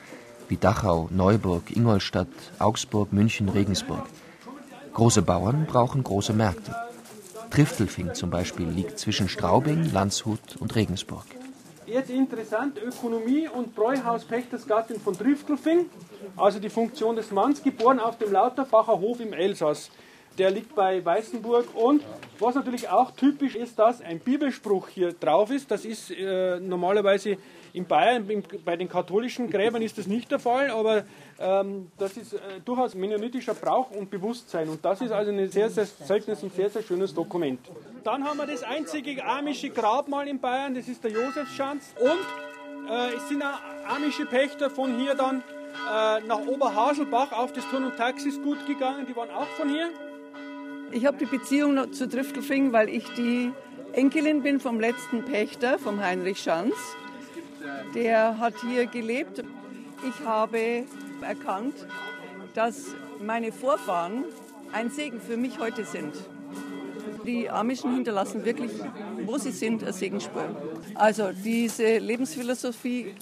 [0.47, 2.27] wie Dachau, Neuburg, Ingolstadt,
[2.59, 4.05] Augsburg, München, Regensburg.
[4.93, 6.84] Große Bauern brauchen große Märkte.
[7.55, 11.23] Triftelfing zum Beispiel liegt zwischen Straubing, Landshut und Regensburg.
[11.85, 15.85] Jetzt interessant, Ökonomie und Bräuhauspächtersgattin von Triftelfing,
[16.35, 19.89] also die Funktion des Manns, geboren auf dem Lauterbacher Hof im Elsass.
[20.37, 22.03] Der liegt bei Weißenburg und
[22.39, 25.71] was natürlich auch typisch ist, dass ein Bibelspruch hier drauf ist.
[25.71, 27.37] Das ist äh, normalerweise
[27.71, 28.27] in Bayern,
[28.65, 31.05] bei den katholischen Gräbern ist das nicht der Fall, aber
[31.37, 34.69] das ist äh, durchaus mennonitischer Brauch und Bewusstsein.
[34.69, 37.59] Und das ist also ein sehr, sehr seltenes und sehr, sehr schönes Dokument.
[38.03, 41.93] Dann haben wir das einzige amische Grabmal in Bayern, das ist der Josefschanz.
[41.99, 43.59] Und äh, es sind auch
[43.95, 49.15] amische Pächter von hier dann äh, nach Oberhaselbach auf das Turn- und Taxisgut gegangen, die
[49.15, 49.89] waren auch von hier.
[50.91, 53.51] Ich habe die Beziehung zu Driftelfing, weil ich die
[53.91, 56.75] Enkelin bin vom letzten Pächter, vom Heinrich Schanz.
[57.93, 59.43] Der hat hier gelebt.
[60.07, 60.85] Ich habe
[61.21, 61.87] erkannt,
[62.53, 64.25] dass meine Vorfahren
[64.71, 66.13] ein Segen für mich heute sind.
[67.25, 68.71] Die Amischen hinterlassen wirklich,
[69.25, 70.43] wo sie sind, eine Segensspur.
[70.93, 73.13] Also diese Lebensphilosophie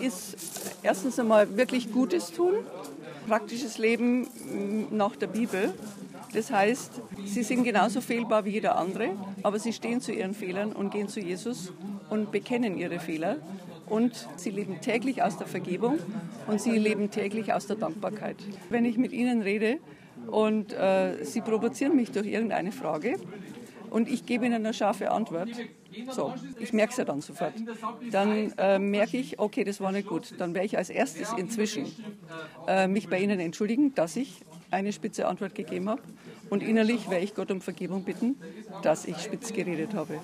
[0.00, 0.36] ist
[0.82, 2.54] erstens einmal wirklich Gutes tun,
[3.26, 4.28] praktisches Leben
[4.90, 5.74] nach der Bibel.
[6.32, 9.10] Das heißt, sie sind genauso fehlbar wie jeder andere,
[9.42, 11.72] aber sie stehen zu ihren Fehlern und gehen zu Jesus
[12.08, 13.36] und bekennen ihre Fehler
[13.90, 15.98] und sie leben täglich aus der Vergebung
[16.46, 18.36] und sie leben täglich aus der Dankbarkeit.
[18.70, 19.78] Wenn ich mit ihnen rede
[20.28, 23.16] und äh, sie provozieren mich durch irgendeine Frage
[23.90, 25.50] und ich gebe ihnen eine scharfe Antwort,
[26.10, 27.52] so, ich merke es ja dann sofort.
[28.12, 30.34] Dann äh, merke ich, okay, das war nicht gut.
[30.38, 31.86] Dann werde ich als erstes inzwischen
[32.68, 36.02] äh, mich bei Ihnen entschuldigen, dass ich eine spitze Antwort gegeben habe.
[36.48, 38.36] Und innerlich werde ich Gott um Vergebung bitten,
[38.82, 40.20] dass ich spitz geredet habe.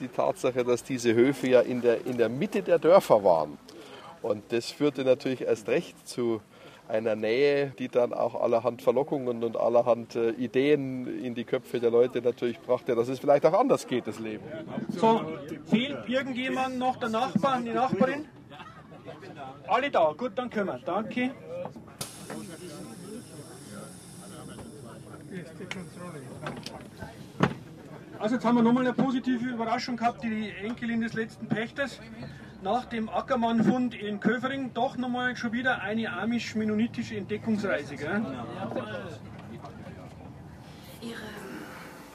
[0.00, 3.58] Die Tatsache, dass diese Höfe ja in der, in der Mitte der Dörfer waren.
[4.22, 6.40] Und das führte natürlich erst recht zu
[6.90, 11.90] einer Nähe, die dann auch allerhand Verlockungen und allerhand äh, Ideen in die Köpfe der
[11.90, 14.44] Leute natürlich brachte, dass es vielleicht auch anders geht, das Leben.
[14.88, 15.20] So,
[15.66, 18.26] fehlt irgendjemand noch der Nachbar, die Nachbarin?
[19.68, 20.80] Alle da, gut, dann können wir.
[20.84, 21.30] Danke.
[28.18, 31.98] Also jetzt haben wir nochmal eine positive Überraschung gehabt, die Enkelin des letzten Pächters.
[32.62, 37.96] Nach dem Ackermann-Fund in Köfering doch nochmal schon wieder eine amisch-mennonitische Entdeckungsreise.
[37.96, 38.22] Gell?
[41.00, 41.16] Ihre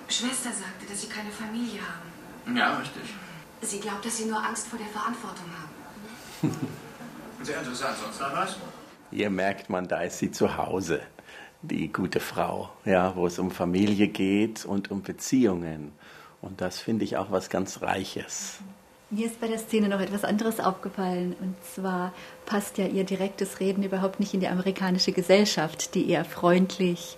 [0.07, 2.55] Schwester sagte, dass Sie keine Familie haben.
[2.55, 3.15] Ja, richtig.
[3.61, 6.51] Sie glaubt, dass Sie nur Angst vor der Verantwortung haben.
[7.41, 8.57] Sehr interessant, sonst noch was?
[9.11, 11.01] Hier merkt man, da ist sie zu Hause,
[11.67, 15.91] die gute Frau, ja, wo es um Familie geht und um Beziehungen.
[16.41, 18.59] Und das finde ich auch was ganz Reiches.
[19.09, 21.35] Mir ist bei der Szene noch etwas anderes aufgefallen.
[21.39, 22.13] Und zwar
[22.45, 27.17] passt ja ihr direktes Reden überhaupt nicht in die amerikanische Gesellschaft, die eher freundlich,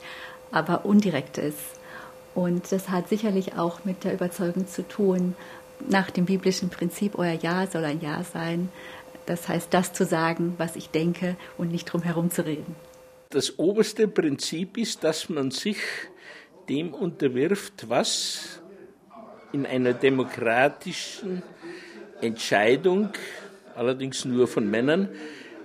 [0.51, 1.57] aber undirekt ist.
[2.35, 5.35] Und das hat sicherlich auch mit der Überzeugung zu tun,
[5.87, 8.69] nach dem biblischen Prinzip, euer Ja soll ein Ja sein.
[9.25, 12.75] Das heißt, das zu sagen, was ich denke und nicht drum herum zu reden.
[13.29, 15.77] Das oberste Prinzip ist, dass man sich
[16.69, 18.61] dem unterwirft, was
[19.51, 21.43] in einer demokratischen
[22.21, 23.09] Entscheidung,
[23.75, 25.09] allerdings nur von Männern,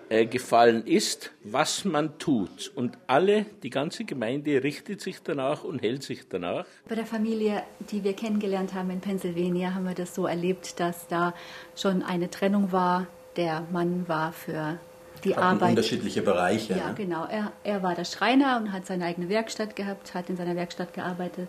[0.09, 2.70] äh, gefallen ist, was man tut.
[2.75, 6.66] Und alle, die ganze Gemeinde richtet sich danach und hält sich danach.
[6.88, 11.07] Bei der Familie, die wir kennengelernt haben in Pennsylvania, haben wir das so erlebt, dass
[11.07, 11.33] da
[11.77, 13.07] schon eine Trennung war.
[13.37, 14.79] Der Mann war für
[15.24, 15.70] die Hatten Arbeit.
[15.70, 16.74] unterschiedliche Bereiche.
[16.74, 16.94] Ja, ne?
[16.96, 17.26] genau.
[17.26, 20.94] Er, er war der Schreiner und hat seine eigene Werkstatt gehabt, hat in seiner Werkstatt
[20.94, 21.48] gearbeitet.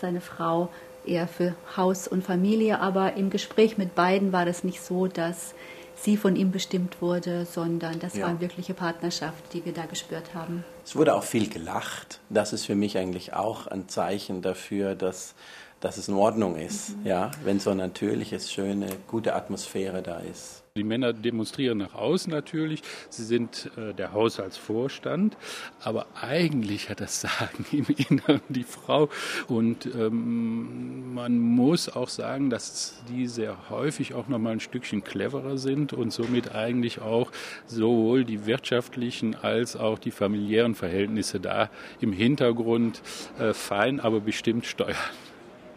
[0.00, 0.68] Seine Frau
[1.06, 2.80] eher für Haus und Familie.
[2.80, 5.54] Aber im Gespräch mit beiden war das nicht so, dass
[5.94, 8.22] sie von ihm bestimmt wurde, sondern das Ja.
[8.22, 10.64] war eine wirkliche Partnerschaft, die wir da gespürt haben.
[10.84, 12.18] Es wurde auch viel gelacht.
[12.28, 15.34] Das ist für mich eigentlich auch ein Zeichen dafür, dass
[15.82, 17.06] dass es in Ordnung ist, mhm.
[17.06, 20.62] ja, wenn so eine natürliche, schöne, gute Atmosphäre da ist.
[20.74, 22.80] Die Männer demonstrieren nach außen natürlich.
[23.10, 25.36] Sie sind äh, der Haushaltsvorstand,
[25.82, 29.10] aber eigentlich hat das Sagen im Inneren die Frau.
[29.48, 35.04] Und ähm, man muss auch sagen, dass die sehr häufig auch noch mal ein Stückchen
[35.04, 37.30] cleverer sind und somit eigentlich auch
[37.66, 43.02] sowohl die wirtschaftlichen als auch die familiären Verhältnisse da im Hintergrund
[43.38, 44.96] äh, fein, aber bestimmt steuern.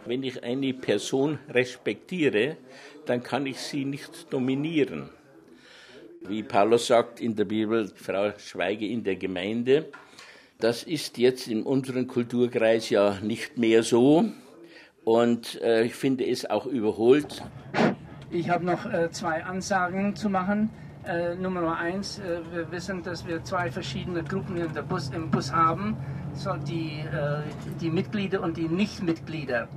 [0.05, 2.57] Wenn ich eine Person respektiere,
[3.05, 5.09] dann kann ich sie nicht dominieren.
[6.21, 9.91] Wie Paulus sagt in der Bibel, Frau schweige in der Gemeinde.
[10.59, 14.25] Das ist jetzt in unserem Kulturkreis ja nicht mehr so
[15.03, 17.43] und äh, ich finde es auch überholt.
[18.31, 20.69] Ich habe noch äh, zwei Ansagen zu machen.
[21.05, 25.95] Äh, Nummer eins, äh, wir wissen, dass wir zwei verschiedene Gruppen Bus, im Bus haben,
[26.67, 27.41] die, äh,
[27.79, 29.67] die Mitglieder und die Nichtmitglieder.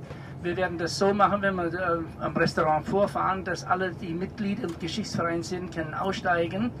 [0.41, 4.63] Wir werden das so machen, wenn wir äh, am Restaurant vorfahren, dass alle, die Mitglieder
[4.63, 6.71] im Geschichtsverein sind, können aussteigen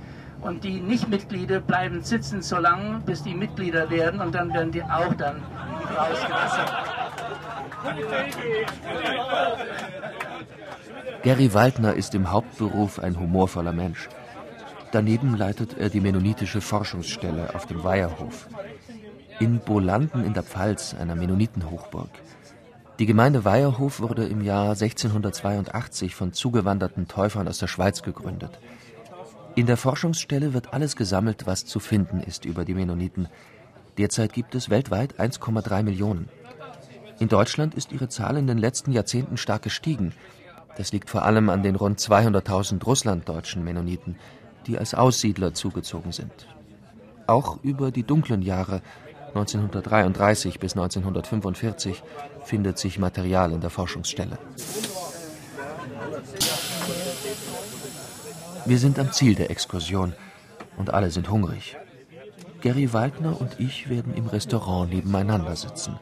[0.41, 4.83] und die Nichtmitglieder bleiben sitzen so lange, bis die Mitglieder werden und dann werden die
[4.83, 5.41] auch dann
[5.97, 6.65] rausgelassen.
[11.23, 14.07] Gary Waldner ist im Hauptberuf ein humorvoller Mensch.
[14.91, 18.47] Daneben leitet er die mennonitische Forschungsstelle auf dem Weiherhof.
[19.39, 22.09] In Bolanden in der Pfalz, einer Mennonitenhochburg.
[22.99, 28.59] Die Gemeinde Weierhof wurde im Jahr 1682 von zugewanderten Täufern aus der Schweiz gegründet.
[29.55, 33.29] In der Forschungsstelle wird alles gesammelt, was zu finden ist über die Mennoniten.
[33.97, 36.27] Derzeit gibt es weltweit 1,3 Millionen.
[37.19, 40.11] In Deutschland ist ihre Zahl in den letzten Jahrzehnten stark gestiegen.
[40.75, 44.17] Das liegt vor allem an den rund 200.000 russlanddeutschen Mennoniten,
[44.67, 46.47] die als Aussiedler zugezogen sind.
[47.25, 48.81] Auch über die dunklen Jahre
[49.29, 52.03] 1933 bis 1945
[52.43, 54.37] findet sich Material in der Forschungsstelle.
[58.65, 60.13] Wir sind am Ziel der Exkursion
[60.77, 61.77] und alle sind hungrig.
[62.61, 65.99] Gary Waldner und ich werden im Restaurant nebeneinander sitzen.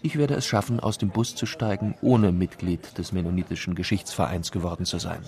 [0.00, 4.84] Ich werde es schaffen, aus dem Bus zu steigen, ohne Mitglied des Mennonitischen Geschichtsvereins geworden
[4.84, 5.22] zu sein.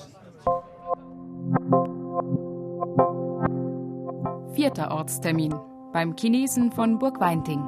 [4.54, 5.54] Vierter Ortstermin
[5.92, 7.60] beim Chinesen von Burg Weinting.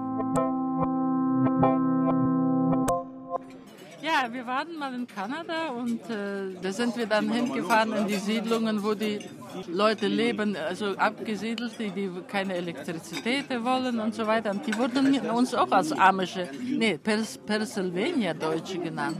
[4.02, 8.16] Ja, wir waren mal in Kanada und äh, da sind wir dann hingefahren in die
[8.16, 9.20] Siedlungen, wo die
[9.68, 14.50] Leute leben, also abgesiedelt, die, die keine Elektrizität wollen und so weiter.
[14.50, 19.18] Und die wurden uns auch als Amische, nee, Pers Pennsylvania-Deutsche genannt.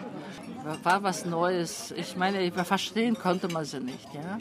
[0.82, 1.92] War was Neues.
[1.96, 4.38] Ich meine, verstehen konnte man sie nicht, ja.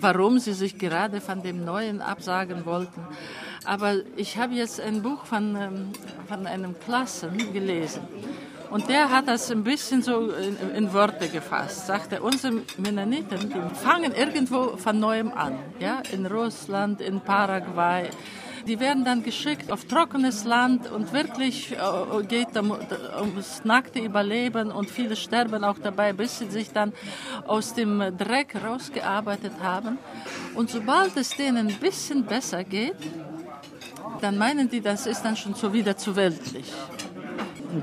[0.00, 3.00] Warum sie sich gerade von dem Neuen absagen wollten.
[3.64, 5.92] Aber ich habe jetzt ein Buch von, ähm,
[6.28, 8.02] von einem Klassen gelesen.
[8.70, 11.86] Und der hat das ein bisschen so in, in Worte gefasst.
[11.86, 15.58] Sagte, unsere Mennoniten, die fangen irgendwo von neuem an.
[15.78, 16.02] Ja?
[16.10, 18.08] In Russland, in Paraguay.
[18.66, 22.76] Die werden dann geschickt auf trockenes Land und wirklich äh, geht um,
[23.20, 26.92] ums nackte Überleben und viele sterben auch dabei, bis sie sich dann
[27.46, 29.98] aus dem Dreck rausgearbeitet haben.
[30.54, 32.96] Und sobald es denen ein bisschen besser geht,
[34.20, 36.72] dann meinen die, das ist dann schon so wieder zu weltlich.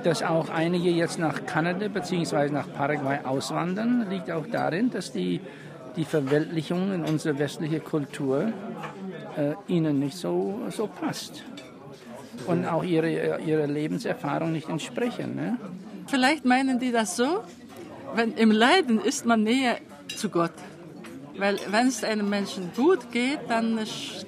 [0.03, 2.49] Dass auch einige jetzt nach Kanada bzw.
[2.49, 5.41] nach Paraguay auswandern, liegt auch darin, dass die,
[5.95, 8.53] die Verweltlichung in unsere westliche Kultur
[9.35, 11.43] äh, ihnen nicht so, so passt.
[12.45, 15.35] Und auch ihre, ihre Lebenserfahrung nicht entsprechen.
[15.35, 15.57] Ne?
[16.07, 17.43] Vielleicht meinen die das so,
[18.15, 19.77] wenn im Leiden ist man näher
[20.15, 20.53] zu Gott.
[21.39, 23.79] Weil wenn es einem Menschen gut geht, dann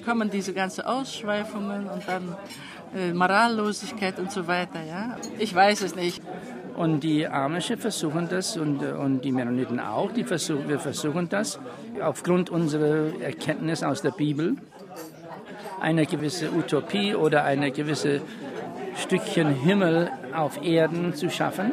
[0.04, 2.36] kommen diese ganzen Ausschweifungen und dann
[2.96, 4.82] äh, Morallosigkeit und so weiter.
[4.82, 5.16] Ja?
[5.38, 6.22] Ich weiß es nicht.
[6.74, 10.10] Und die Amische versuchen das und, und die Mennoniten auch.
[10.12, 11.60] Die versuchen, wir versuchen das
[12.00, 14.56] aufgrund unserer Erkenntnis aus der Bibel,
[15.80, 18.22] eine gewisse Utopie oder eine gewisse
[18.96, 21.72] Stückchen Himmel auf Erden zu schaffen.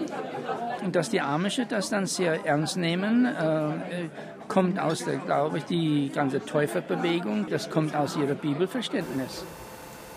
[0.84, 4.10] Und dass die Amische das dann sehr ernst nehmen, äh,
[4.50, 9.44] kommt aus der, glaube ich, die ganze Täuferbewegung, das kommt aus ihrer Bibelverständnis.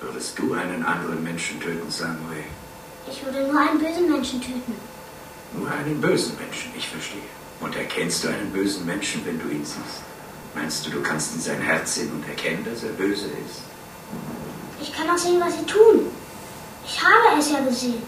[0.00, 2.44] Würdest du einen anderen Menschen töten, Samuel?
[3.08, 4.74] Ich würde nur einen bösen Menschen töten.
[5.56, 7.30] Nur einen bösen Menschen, ich verstehe.
[7.60, 10.02] Und erkennst du einen bösen Menschen, wenn du ihn siehst?
[10.54, 13.62] Meinst du, du kannst in sein Herz sehen und erkennen, dass er böse ist?
[14.80, 16.06] Ich kann auch sehen, was sie tun.
[16.84, 18.02] Ich habe es ja gesehen.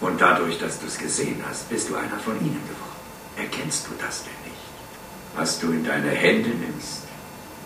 [0.00, 2.96] Und dadurch, dass du es gesehen hast, bist du einer von ihnen geworden.
[3.36, 4.45] Erkennst du das denn?
[5.36, 7.02] Was du in deine Hände nimmst,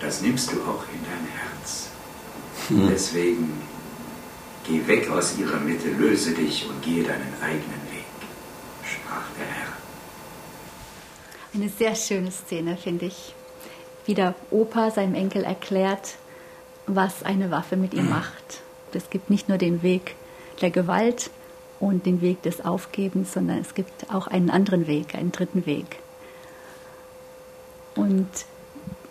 [0.01, 1.89] das nimmst du auch in dein Herz.
[2.69, 2.89] Hm.
[2.91, 3.63] Deswegen
[4.67, 8.01] geh weg aus ihrer Mitte, löse dich und gehe deinen eigenen Weg.
[11.53, 13.35] Eine sehr schöne Szene, finde ich.
[14.07, 16.15] Wie der Opa seinem Enkel erklärt,
[16.87, 18.63] was eine Waffe mit ihm macht.
[18.93, 20.15] Es gibt nicht nur den Weg
[20.61, 21.31] der Gewalt
[21.79, 25.99] und den Weg des Aufgebens, sondern es gibt auch einen anderen Weg, einen dritten Weg.
[28.01, 28.29] Und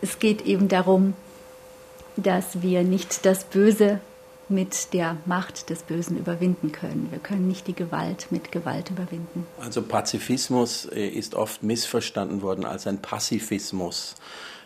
[0.02, 1.14] es geht eben darum,
[2.18, 4.00] dass wir nicht das Böse
[4.50, 7.10] mit der Macht des Bösen überwinden können.
[7.12, 9.46] Wir können nicht die Gewalt mit Gewalt überwinden.
[9.60, 14.16] Also Pazifismus äh, ist oft missverstanden worden als ein Pazifismus,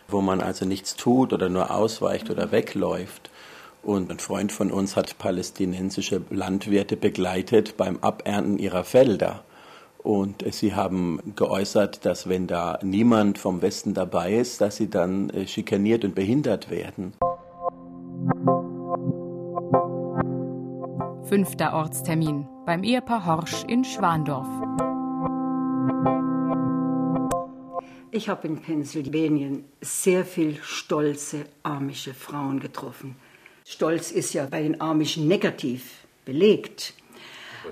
[0.08, 3.30] wo man also nichts tut oder nur ausweicht oder wegläuft.
[3.82, 9.44] Und ein Freund von uns hat palästinensische Landwirte begleitet beim Abernten ihrer Felder.
[10.04, 15.30] Und sie haben geäußert, dass wenn da niemand vom Westen dabei ist, dass sie dann
[15.30, 17.14] äh, schikaniert und behindert werden.
[21.24, 24.46] Fünfter Ortstermin beim Ehepaar Horsch in Schwandorf.
[28.10, 33.16] Ich habe in Pennsylvanien sehr viel stolze amische Frauen getroffen.
[33.64, 36.92] Stolz ist ja bei den Amischen negativ belegt.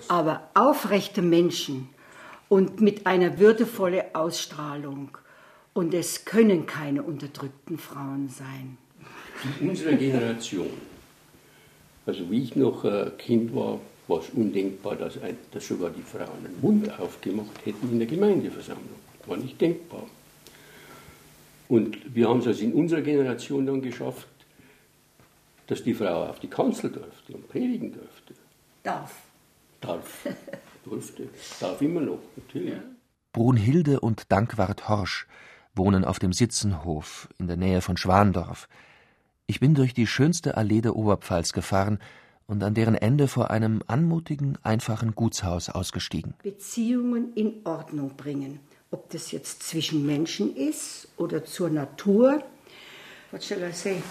[0.08, 1.90] Aber aufrechte Menschen
[2.52, 5.16] und mit einer würdevollen Ausstrahlung.
[5.72, 8.76] Und es können keine unterdrückten Frauen sein.
[9.60, 10.68] In unserer Generation
[12.06, 16.02] also wie ich noch äh, Kind war, war es undenkbar, dass, ein, dass sogar die
[16.02, 19.00] Frauen einen Mund aufgemacht hätten in der Gemeindeversammlung.
[19.26, 20.06] War nicht denkbar.
[21.68, 24.26] Und wir haben es also in unserer Generation dann geschafft,
[25.68, 28.34] dass die Frau auf die Kanzel durfte und predigen durfte.
[28.82, 29.14] Darf.
[29.80, 30.26] Darf.
[30.84, 31.28] durfte.
[31.60, 32.74] Darf immer noch, natürlich.
[33.32, 35.26] Brunhilde und Dankwart Horsch
[35.74, 38.68] wohnen auf dem Sitzenhof in der Nähe von Schwandorf.
[39.46, 41.98] Ich bin durch die schönste Allee der Oberpfalz gefahren
[42.46, 46.34] und an deren Ende vor einem anmutigen, einfachen Gutshaus ausgestiegen.
[46.42, 48.60] Beziehungen in Ordnung bringen.
[48.90, 52.42] Ob das jetzt zwischen Menschen ist oder zur Natur.
[53.30, 54.02] What shall I say?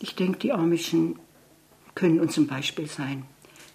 [0.00, 1.18] Ich denke, die Amischen
[1.94, 3.24] können uns ein Beispiel sein.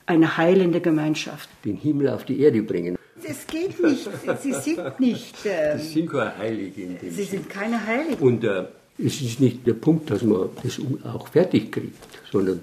[0.05, 1.49] Eine heilende Gemeinschaft.
[1.63, 2.97] Den Himmel auf die Erde bringen.
[3.23, 4.09] Es geht nicht.
[4.41, 5.35] Sie sind nicht.
[5.45, 8.21] Äh, das sind keine Heilige in dem Sie sind keine Heiligen.
[8.21, 8.65] Und äh,
[8.97, 12.59] es ist nicht der Punkt, dass man das auch fertig kriegt, sondern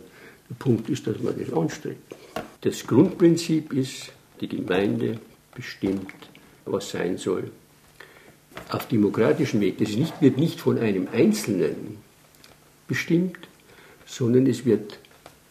[0.50, 2.14] der Punkt ist, dass man das anstrebt.
[2.60, 5.18] Das Grundprinzip ist, die Gemeinde
[5.54, 6.12] bestimmt,
[6.64, 7.50] was sein soll.
[8.70, 9.78] Auf demokratischem Weg.
[9.78, 11.98] Das nicht, wird nicht von einem Einzelnen
[12.88, 13.38] bestimmt,
[14.04, 14.98] sondern es wird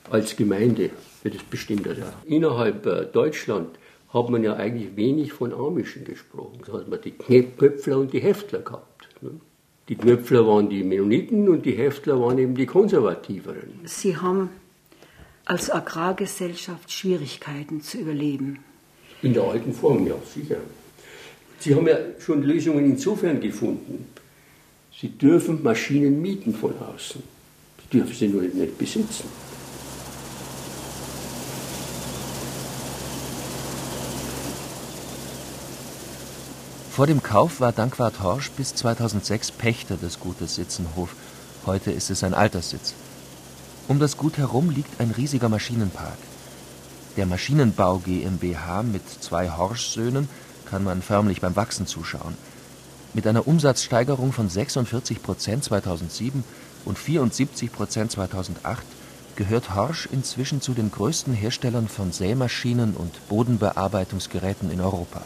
[0.09, 0.89] als Gemeinde
[1.23, 1.87] wird es bestimmt.
[1.87, 3.77] Also innerhalb äh, Deutschland
[4.09, 6.59] hat man ja eigentlich wenig von Amischen gesprochen.
[6.65, 9.09] Da hat man die Knöpfler und die Heftler gehabt.
[9.21, 9.31] Ne?
[9.89, 13.81] Die Knöpfler waren die Mennoniten und die Heftler waren eben die Konservativeren.
[13.83, 14.49] Sie haben
[15.45, 18.59] als Agrargesellschaft Schwierigkeiten zu überleben.
[19.21, 20.57] In der alten Form, ja, sicher.
[21.59, 24.07] Sie haben ja schon Lösungen insofern gefunden.
[24.99, 27.21] Sie dürfen Maschinen mieten von außen.
[27.81, 29.25] Sie dürfen sie nur nicht besitzen.
[36.95, 41.13] Vor dem Kauf war Dankwart Horsch bis 2006 Pächter des Gutes Sitzenhof.
[41.65, 42.93] Heute ist es ein Alterssitz.
[43.89, 46.17] Um das Gut herum liegt ein riesiger Maschinenpark.
[47.17, 50.29] Der Maschinenbau GmbH mit zwei Horsch-Söhnen
[50.69, 52.37] kann man förmlich beim Wachsen zuschauen.
[53.13, 56.45] Mit einer Umsatzsteigerung von 46 Prozent 2007
[56.85, 58.85] und 74 Prozent 2008
[59.35, 65.23] gehört Horsch inzwischen zu den größten Herstellern von Sämaschinen und Bodenbearbeitungsgeräten in Europa.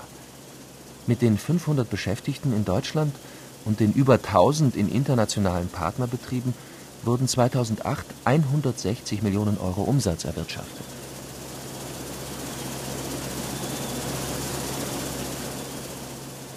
[1.10, 3.16] Mit den 500 Beschäftigten in Deutschland
[3.66, 6.54] und den über 1000 in internationalen Partnerbetrieben
[7.04, 10.86] wurden 2008 160 Millionen Euro Umsatz erwirtschaftet.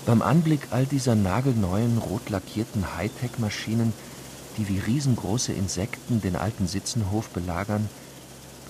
[0.05, 3.95] Beim Anblick all dieser nagelneuen, rot lackierten Hightech-Maschinen,
[4.59, 7.89] die wie riesengroße Insekten den alten Sitzenhof belagern,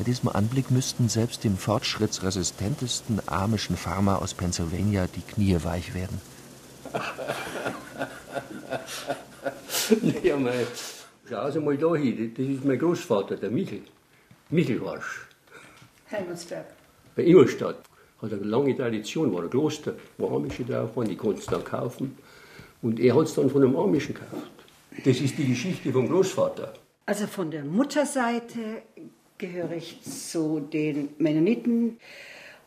[0.03, 6.21] bei diesem Anblick müssten selbst dem fortschrittsresistentesten amischen Farmer aus Pennsylvania die Knie weich werden.
[10.03, 10.67] naja, mein,
[11.29, 13.83] schau mal da hin, das ist mein Großvater, der Michel.
[14.51, 15.29] Michel Warsch.
[16.07, 16.67] Helmutsberg.
[17.15, 17.77] Bei Ingolstadt.
[18.21, 21.65] Hat eine lange Tradition, war ein Kloster, wo Amische drauf waren, die konntest du dann
[21.65, 22.19] kaufen.
[22.83, 24.51] Und er hat es dann von einem Amischen gekauft.
[25.05, 26.73] Das ist die Geschichte vom Großvater.
[27.07, 28.83] Also von der Mutterseite
[29.43, 31.99] gehöre ich zu den Mennoniten.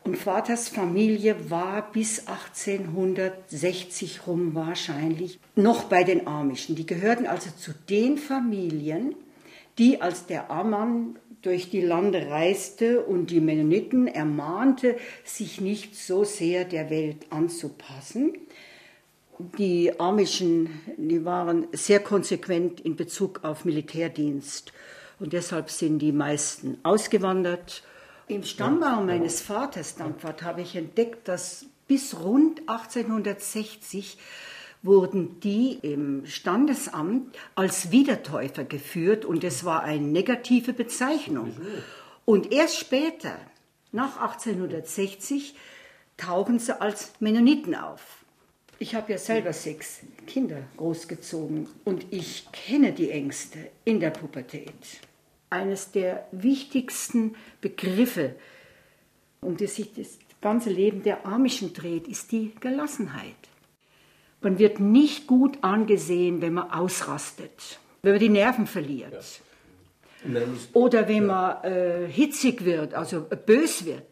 [0.04, 6.76] Und Vaters Familie war bis 1860 rum wahrscheinlich noch bei den Amischen.
[6.76, 9.16] Die gehörten also zu den Familien,
[9.78, 16.26] die als der Ammann durch die Lande reiste und die Mennoniten ermahnte, sich nicht so
[16.26, 18.34] sehr der Welt anzupassen.
[19.58, 24.74] Die Amischen, die waren sehr konsequent in Bezug auf Militärdienst
[25.20, 27.84] und deshalb sind die meisten ausgewandert.
[28.28, 34.18] Im Stammbaum meines Vaters, Dampfert, habe ich entdeckt, dass bis rund 1860
[34.82, 41.56] wurden die im Standesamt als Wiedertäufer geführt und es war eine negative Bezeichnung.
[42.24, 43.38] Und erst später,
[43.92, 45.56] nach 1860,
[46.18, 48.25] tauchen sie als Mennoniten auf.
[48.78, 54.74] Ich habe ja selber sechs Kinder großgezogen und ich kenne die Ängste in der Pubertät.
[55.50, 58.36] Eines der wichtigsten Begriffe,
[59.40, 63.34] um die sich das ganze Leben der Amischen dreht, ist die Gelassenheit.
[64.42, 69.42] Man wird nicht gut angesehen, wenn man ausrastet, wenn man die Nerven verliert.
[70.28, 70.42] Ja.
[70.74, 74.04] Oder wenn man äh, hitzig wird, also äh, bös wird.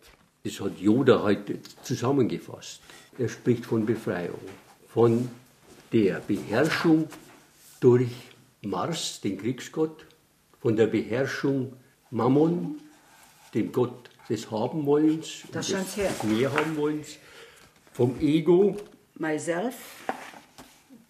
[0.46, 2.82] Das hat Yoda heute zusammengefasst.
[3.18, 4.42] Er spricht von Befreiung,
[4.90, 5.30] von
[5.94, 7.08] der Beherrschung
[7.80, 8.12] durch
[8.62, 10.06] Mars, den Kriegsgott,
[10.60, 11.72] von der Beherrschung
[12.12, 12.82] Mammon,
[13.54, 17.20] dem Gott des Habenwollens, das des, des Mehrhabenwollens,
[17.94, 18.76] vom Ego,
[19.18, 19.76] myself,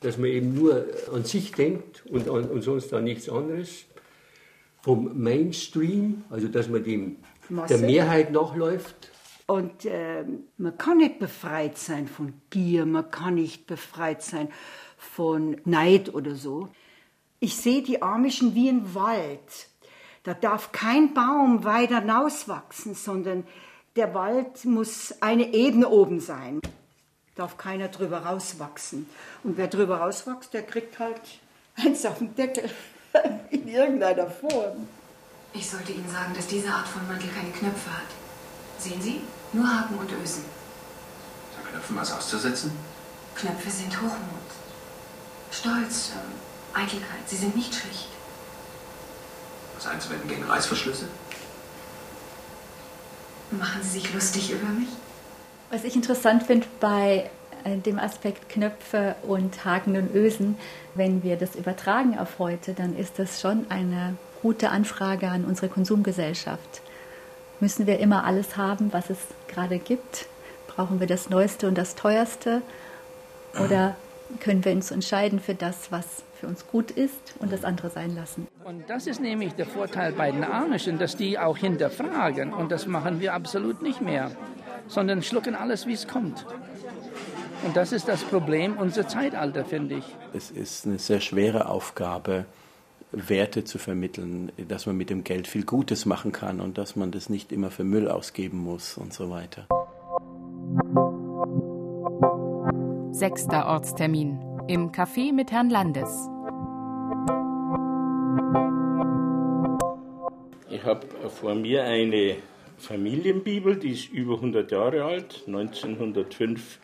[0.01, 3.85] dass man eben nur an sich denkt und, an, und sonst an nichts anderes.
[4.83, 7.15] Vom Mainstream, also dass man dem,
[7.49, 9.09] der Mehrheit nachläuft.
[9.45, 10.23] Und äh,
[10.57, 14.49] man kann nicht befreit sein von Gier, man kann nicht befreit sein
[14.97, 16.69] von Neid oder so.
[17.39, 19.67] Ich sehe die Amischen wie ein Wald.
[20.23, 23.43] Da darf kein Baum weiter hinauswachsen, sondern
[23.97, 26.61] der Wald muss eine Ebene oben sein
[27.35, 29.09] darf keiner drüber rauswachsen.
[29.43, 31.21] Und wer drüber rauswächst, der kriegt halt
[31.75, 32.69] eins auf den Deckel
[33.49, 34.87] in irgendeiner Form.
[35.53, 38.22] Ich sollte Ihnen sagen, dass diese Art von Mantel keine Knöpfe hat.
[38.83, 39.21] Sehen Sie?
[39.53, 40.43] Nur Haken und Ösen.
[41.55, 42.71] Sind Knöpfen was auszusetzen?
[43.33, 44.49] Knöpfe sind Hochmut.
[45.51, 46.33] Stolz, ähm,
[46.73, 47.21] Eitelkeit.
[47.25, 48.09] Sie sind nicht schlicht.
[49.75, 51.07] Was einzuwenden gegen Reißverschlüsse?
[53.51, 54.89] Machen Sie sich lustig über mich?
[55.69, 57.29] Was ich interessant finde bei
[57.63, 60.57] äh, dem Aspekt Knöpfe und Haken und Ösen,
[60.93, 65.69] wenn wir das übertragen auf heute, dann ist das schon eine gute Anfrage an unsere
[65.69, 66.81] Konsumgesellschaft.
[67.59, 70.27] Müssen wir immer alles haben, was es gerade gibt?
[70.67, 72.61] Brauchen wir das Neueste und das Teuerste?
[73.63, 73.95] Oder
[74.39, 76.05] können wir uns entscheiden für das, was
[76.39, 78.47] für uns gut ist und das andere sein lassen?
[78.63, 82.51] Und das ist nämlich der Vorteil bei den Amischen, dass die auch hinterfragen.
[82.53, 84.31] Und das machen wir absolut nicht mehr
[84.87, 86.45] sondern schlucken alles, wie es kommt.
[87.63, 90.05] Und das ist das Problem unser Zeitalter, finde ich.
[90.33, 92.45] Es ist eine sehr schwere Aufgabe,
[93.13, 97.11] Werte zu vermitteln, dass man mit dem Geld viel Gutes machen kann und dass man
[97.11, 99.67] das nicht immer für Müll ausgeben muss und so weiter.
[103.11, 106.09] Sechster Ortstermin im Café mit Herrn Landes.
[110.69, 112.37] Ich habe vor mir eine
[112.77, 116.79] Familienbibel, die ist über 100 Jahre alt, 1905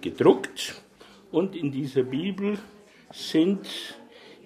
[0.00, 0.82] gedruckt.
[1.30, 2.58] Und in dieser Bibel
[3.12, 3.97] sind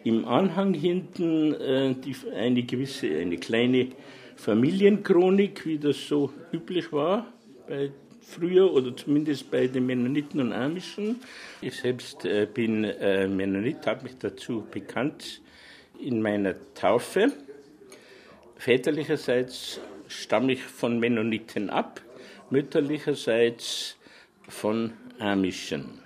[0.04, 3.88] im Anhang hinten äh, die, eine gewisse, eine kleine
[4.36, 7.26] Familienchronik, wie das so üblich war
[7.68, 7.90] bei
[8.20, 11.20] früher oder zumindest bei den Mennoniten und Amischen.
[11.60, 15.40] Ich selbst äh, bin äh, Mennonit, habe mich dazu bekannt
[16.00, 17.32] in meiner Taufe.
[18.56, 22.00] Väterlicherseits stamme ich von Mennoniten ab,
[22.50, 23.96] mütterlicherseits
[24.48, 26.00] von Amischen.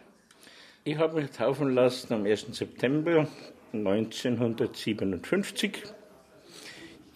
[0.84, 2.46] Ich habe mich taufen lassen am 1.
[2.52, 3.28] September
[3.72, 5.82] 1957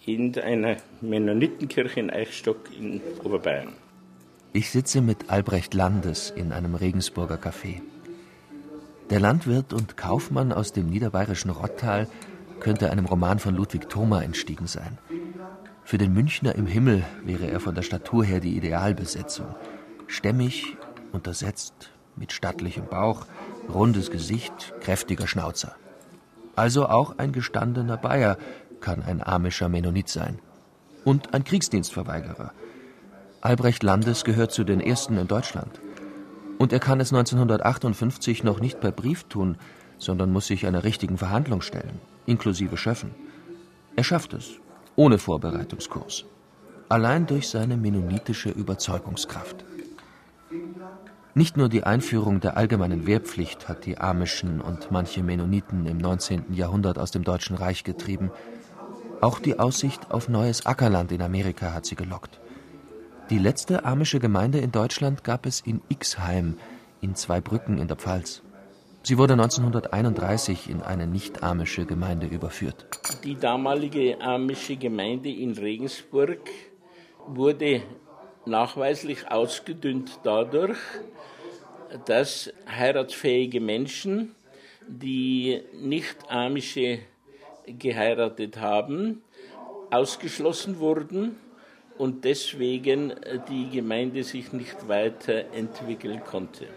[0.05, 3.73] in einer Mennonitenkirche in Eichstock in Oberbayern.
[4.53, 7.81] Ich sitze mit Albrecht Landes in einem Regensburger Café.
[9.09, 12.07] Der Landwirt und Kaufmann aus dem niederbayerischen Rottal
[12.59, 14.97] könnte einem Roman von Ludwig Thoma entstiegen sein.
[15.83, 19.47] Für den Münchner im Himmel wäre er von der Statur her die Idealbesetzung.
[20.07, 20.77] Stämmig,
[21.11, 23.25] untersetzt, mit stattlichem Bauch,
[23.73, 25.75] rundes Gesicht, kräftiger Schnauzer.
[26.55, 28.37] Also auch ein gestandener Bayer
[28.79, 30.39] kann ein amischer Mennonit sein.
[31.03, 32.51] Und ein Kriegsdienstverweigerer.
[33.41, 35.81] Albrecht Landes gehört zu den ersten in Deutschland.
[36.59, 39.57] Und er kann es 1958 noch nicht per Brief tun,
[39.97, 43.15] sondern muss sich einer richtigen Verhandlung stellen, inklusive Schöffen.
[43.95, 44.59] Er schafft es
[44.95, 46.25] ohne Vorbereitungskurs.
[46.89, 49.63] Allein durch seine mennonitische Überzeugungskraft.
[51.33, 56.53] Nicht nur die Einführung der allgemeinen Wehrpflicht hat die Amischen und manche Mennoniten im 19.
[56.53, 58.31] Jahrhundert aus dem Deutschen Reich getrieben.
[59.21, 62.41] Auch die Aussicht auf neues Ackerland in Amerika hat sie gelockt.
[63.29, 66.57] Die letzte amische Gemeinde in Deutschland gab es in Ixheim
[66.99, 68.41] in Zweibrücken in der Pfalz.
[69.03, 72.87] Sie wurde 1931 in eine nicht-amische Gemeinde überführt.
[73.23, 76.41] Die damalige amische Gemeinde in Regensburg
[77.25, 77.83] wurde
[78.45, 80.77] nachweislich ausgedünnt dadurch,
[82.05, 84.35] dass heiratsfähige Menschen,
[84.87, 86.99] die nicht amische
[87.67, 89.21] geheiratet haben,
[89.91, 91.35] ausgeschlossen wurden
[91.97, 93.13] und deswegen
[93.49, 96.67] die Gemeinde sich nicht weiterentwickeln konnte.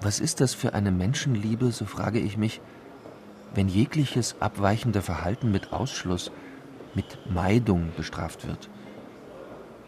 [0.00, 2.60] Was ist das für eine Menschenliebe, so frage ich mich,
[3.54, 6.32] wenn jegliches abweichende Verhalten mit Ausschluss,
[6.94, 8.68] mit Meidung bestraft wird?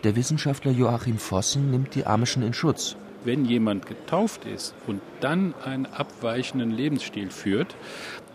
[0.04, 2.96] Der Wissenschaftler Joachim Vossen nimmt die Amischen in Schutz.
[3.24, 7.74] Wenn jemand getauft ist und dann einen abweichenden Lebensstil führt,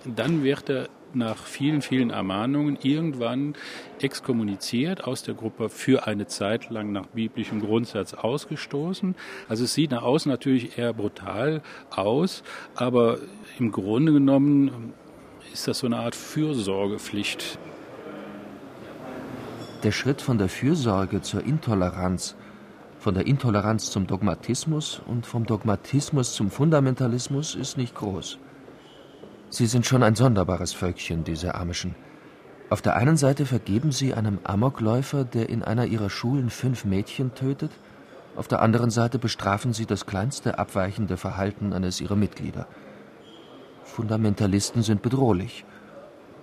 [0.03, 3.55] dann wird er nach vielen, vielen Ermahnungen irgendwann
[3.99, 9.15] exkommuniziert aus der Gruppe für eine Zeit lang nach biblischem Grundsatz ausgestoßen.
[9.47, 12.43] Also es sieht nach außen natürlich eher brutal aus,
[12.75, 13.19] aber
[13.57, 14.93] im Grunde genommen
[15.51, 17.57] ist das so eine Art Fürsorgepflicht.
[19.83, 22.35] Der Schritt von der Fürsorge zur Intoleranz,
[22.99, 28.37] von der Intoleranz zum Dogmatismus und vom Dogmatismus zum Fundamentalismus ist nicht groß.
[29.49, 31.95] Sie sind schon ein sonderbares Völkchen, diese Amischen.
[32.69, 37.33] Auf der einen Seite vergeben sie einem Amokläufer, der in einer ihrer Schulen fünf Mädchen
[37.33, 37.71] tötet,
[38.35, 42.67] auf der anderen Seite bestrafen sie das kleinste abweichende Verhalten eines ihrer Mitglieder.
[43.83, 45.65] Fundamentalisten sind bedrohlich,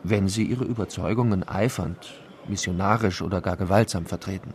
[0.02, 2.14] wenn sie ihre Überzeugungen eifernd,
[2.48, 4.52] missionarisch oder gar gewaltsam vertreten.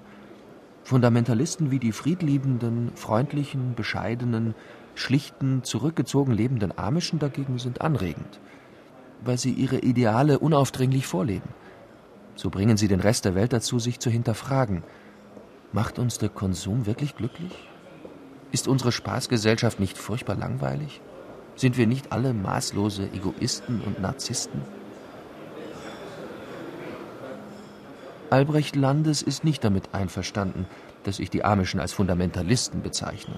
[0.84, 4.56] Fundamentalisten wie die friedliebenden, freundlichen, bescheidenen,
[4.96, 8.40] schlichten, zurückgezogen lebenden Amischen dagegen sind anregend,
[9.24, 11.50] weil sie ihre Ideale unaufdringlich vorleben.
[12.36, 14.84] So bringen sie den Rest der Welt dazu, sich zu hinterfragen.
[15.74, 17.70] Macht uns der Konsum wirklich glücklich?
[18.52, 21.02] Ist unsere Spaßgesellschaft nicht furchtbar langweilig?
[21.56, 24.62] Sind wir nicht alle maßlose Egoisten und Narzissten?
[28.32, 30.66] Albrecht Landes ist nicht damit einverstanden,
[31.04, 33.38] dass ich die Amischen als Fundamentalisten bezeichne.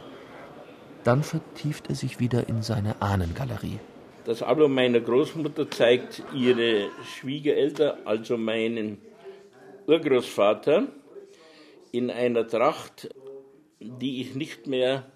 [1.03, 3.79] Dann vertieft er sich wieder in seine Ahnengalerie.
[4.25, 8.99] Das Album meiner Großmutter zeigt ihre Schwiegereltern, also meinen
[9.87, 10.83] Urgroßvater,
[11.91, 13.09] in einer Tracht,
[13.79, 15.11] die ich nicht mehr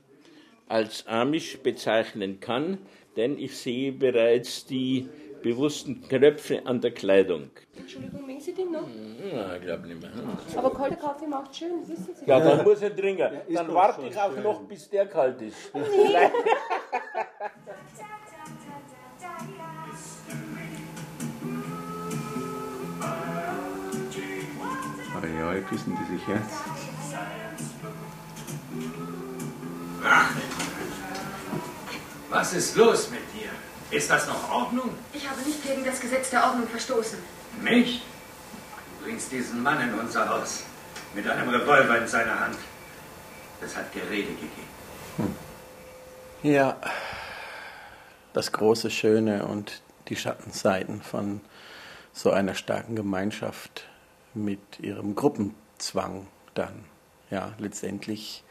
[0.67, 2.79] als Amish bezeichnen kann,
[3.15, 5.07] denn ich sehe bereits die
[5.47, 7.49] bewussten Knöpfe an der Kleidung.
[7.77, 8.87] Entschuldigung, mögen Sie den noch?
[9.33, 10.11] Ja, ich glaube nicht mehr.
[10.57, 12.25] Aber kalter Kaffee macht schön, wissen Sie.
[12.29, 13.29] Ja, dann muss er trinken.
[13.49, 15.73] Dann warte ich auch noch, bis der kalt ist.
[15.73, 16.29] Nee.
[25.15, 26.51] Areal küssen die sich Herz.
[32.29, 33.46] Was ist los mit dir?
[33.89, 34.89] Ist das noch Ordnung?
[35.13, 37.19] Ich habe nicht gegen das Gesetz der Ordnung verstoßen.
[37.63, 38.01] Nicht?
[38.99, 40.63] Du bringst diesen Mann in unser Haus
[41.15, 42.57] mit einem Revolver in seiner Hand.
[43.61, 45.35] Es hat Gerede gegeben.
[46.43, 46.77] Ja,
[48.33, 51.41] das große Schöne und die Schattenseiten von
[52.13, 53.87] so einer starken Gemeinschaft
[54.33, 56.83] mit ihrem Gruppenzwang dann.
[57.29, 58.43] Ja, letztendlich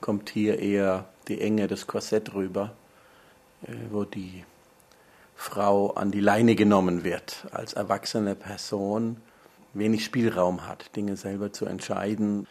[0.00, 2.74] kommt hier eher die Enge des Korsett rüber,
[3.62, 4.44] äh, wo die
[5.36, 9.18] Frau an die Leine genommen wird, als erwachsene Person
[9.74, 12.46] wenig Spielraum hat, Dinge selber zu entscheiden.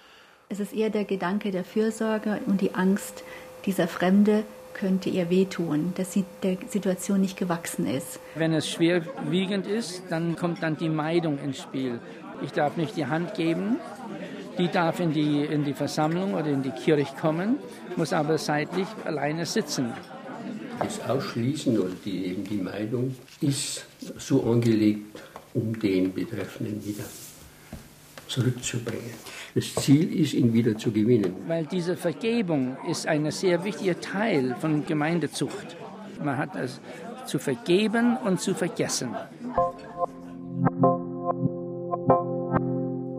[0.48, 3.24] Es ist eher der Gedanke der Fürsorge und die Angst,
[3.66, 4.44] dieser Fremde
[4.76, 8.20] könnte ihr wehtun, dass sie der Situation nicht gewachsen ist.
[8.36, 12.00] Wenn es schwerwiegend ist, dann kommt dann die Meidung ins Spiel.
[12.44, 13.78] Ich darf nicht die Hand geben,
[14.58, 17.58] die darf in die, in die Versammlung oder in die Kirche kommen,
[17.96, 19.94] muss aber seitlich alleine sitzen.
[20.80, 23.86] Das Ausschließen oder die, eben die Meinung ist
[24.18, 25.22] so angelegt,
[25.54, 27.06] um den Betreffenden wieder
[28.28, 29.12] zurückzubringen.
[29.54, 31.34] Das Ziel ist, ihn wieder zu gewinnen.
[31.48, 35.78] Weil diese Vergebung ist ein sehr wichtiger Teil von Gemeindezucht.
[36.24, 36.82] Man hat es
[37.26, 39.16] zu vergeben und zu vergessen.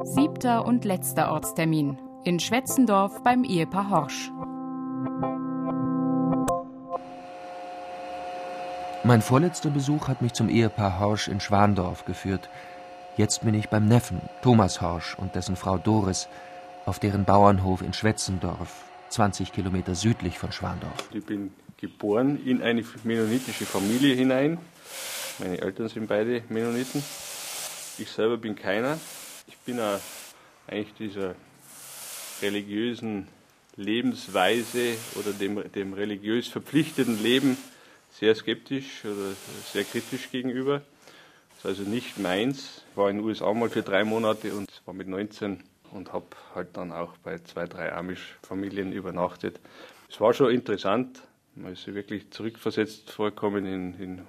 [0.04, 4.30] Siebter und letzter Ortstermin in Schwetzendorf beim Ehepaar Horsch.
[9.06, 12.50] Mein vorletzter Besuch hat mich zum Ehepaar Horsch in Schwandorf geführt.
[13.16, 16.26] Jetzt bin ich beim Neffen, Thomas Horsch und dessen Frau Doris,
[16.86, 21.08] auf deren Bauernhof in Schwetzendorf, 20 Kilometer südlich von Schwandorf.
[21.14, 24.58] Ich bin geboren in eine mennonitische Familie hinein.
[25.38, 27.00] Meine Eltern sind beide Mennoniten.
[27.98, 28.98] Ich selber bin keiner.
[29.46, 29.78] Ich bin
[30.66, 31.36] eigentlich dieser
[32.42, 33.28] religiösen
[33.76, 37.56] Lebensweise oder dem, dem religiös verpflichteten Leben
[38.18, 39.34] sehr skeptisch oder
[39.72, 40.80] sehr kritisch gegenüber.
[41.50, 42.82] Das ist also nicht meins.
[42.90, 45.62] Ich war in den USA mal für drei Monate und war mit 19
[45.92, 49.60] und habe halt dann auch bei zwei, drei Amish-Familien übernachtet.
[50.08, 51.22] Es war schon interessant.
[51.54, 54.20] Man ist wirklich zurückversetzt vorkommen in, in,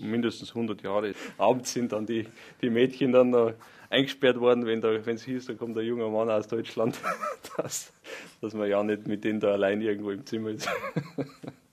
[0.00, 1.14] mindestens 100 Jahre.
[1.38, 2.26] Abends sind dann die,
[2.62, 3.54] die Mädchen dann noch
[3.90, 6.98] eingesperrt worden, wenn es hieß, da kommt ein junger Mann aus Deutschland,
[7.56, 7.92] dass,
[8.40, 10.68] dass man ja nicht mit denen da allein irgendwo im Zimmer ist.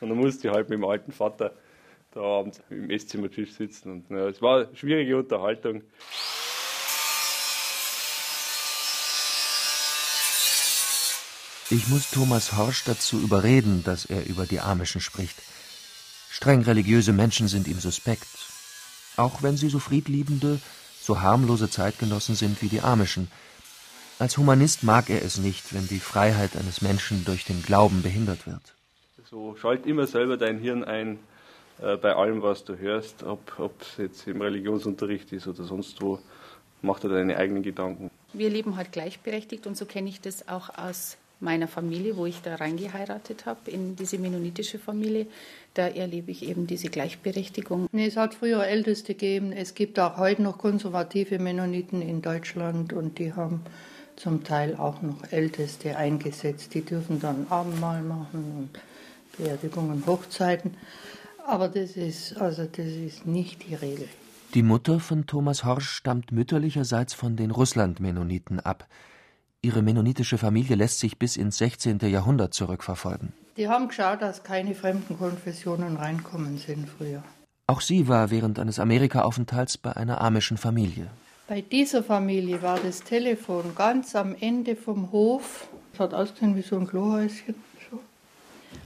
[0.00, 1.52] Und dann musste ich halt mit dem alten Vater
[2.12, 3.90] da abends im Esszimmertisch sitzen.
[3.90, 5.82] Und ja, es war eine schwierige Unterhaltung.
[11.70, 15.36] Ich muss Thomas Horsch dazu überreden, dass er über die Amischen spricht.
[16.30, 18.28] Streng religiöse Menschen sind ihm suspekt.
[19.16, 20.60] Auch wenn sie so friedliebende,
[21.00, 23.30] so harmlose Zeitgenossen sind wie die Amischen.
[24.18, 28.46] Als Humanist mag er es nicht, wenn die Freiheit eines Menschen durch den Glauben behindert
[28.46, 28.74] wird.
[29.34, 31.18] So schalt immer selber dein Hirn ein
[31.82, 33.40] äh, bei allem, was du hörst, ob
[33.80, 36.20] es jetzt im Religionsunterricht ist oder sonst wo.
[36.82, 38.12] Mach dir deine eigenen Gedanken.
[38.32, 42.42] Wir leben halt gleichberechtigt und so kenne ich das auch aus meiner Familie, wo ich
[42.42, 45.26] da reingeheiratet habe, in diese mennonitische Familie.
[45.74, 47.88] Da erlebe ich eben diese Gleichberechtigung.
[47.90, 49.50] Nee, es hat früher Älteste gegeben.
[49.50, 53.62] Es gibt auch heute noch konservative Mennoniten in Deutschland und die haben
[54.14, 56.72] zum Teil auch noch Älteste eingesetzt.
[56.72, 58.80] Die dürfen dann Abendmahl machen und
[59.36, 60.76] Beerdigungen, Hochzeiten.
[61.46, 64.08] Aber das ist, also das ist nicht die Regel.
[64.54, 68.86] Die Mutter von Thomas Horsch stammt mütterlicherseits von den Russland-Mennoniten ab.
[69.62, 71.98] Ihre mennonitische Familie lässt sich bis ins 16.
[72.00, 73.32] Jahrhundert zurückverfolgen.
[73.56, 77.22] Die haben geschaut, dass keine fremden Konfessionen reinkommen sind früher.
[77.66, 81.08] Auch sie war während eines Amerika-Aufenthalts bei einer amischen Familie.
[81.48, 85.68] Bei dieser Familie war das Telefon ganz am Ende vom Hof.
[85.92, 87.54] Es hat ausgesehen wie so ein Klohäuschen.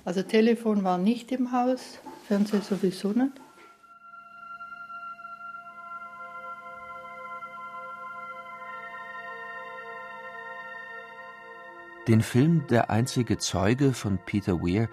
[0.09, 3.33] Also Telefon war nicht im Haus, Fernseher sowieso nicht.
[12.07, 14.89] Den Film Der einzige Zeuge von Peter Weir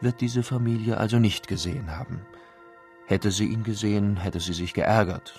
[0.00, 2.22] wird diese Familie also nicht gesehen haben.
[3.04, 5.34] Hätte sie ihn gesehen, hätte sie sich geärgert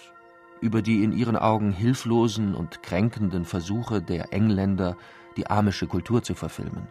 [0.62, 4.96] über die in ihren Augen hilflosen und kränkenden Versuche der Engländer,
[5.38, 6.88] die amische Kultur zu verfilmen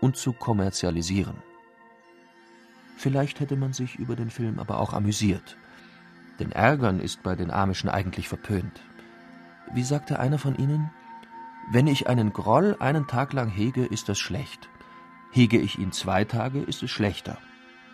[0.00, 1.51] und zu kommerzialisieren.
[2.96, 5.56] Vielleicht hätte man sich über den Film aber auch amüsiert.
[6.38, 8.80] Denn Ärgern ist bei den Amischen eigentlich verpönt.
[9.72, 10.90] Wie sagte einer von ihnen?
[11.70, 14.68] Wenn ich einen Groll einen Tag lang hege, ist das schlecht.
[15.30, 17.38] Hege ich ihn zwei Tage, ist es schlechter.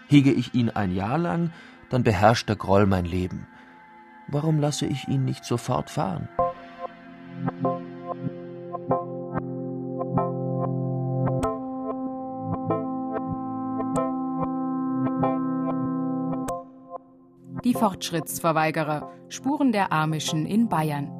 [0.08, 1.52] Hege ich ihn ein Jahr lang,
[1.90, 3.46] dann beherrscht der Groll mein Leben.
[4.26, 6.28] Warum lasse ich ihn nicht sofort fahren?
[17.78, 21.12] Fortschrittsverweigerer Spuren der Amischen in Bayern.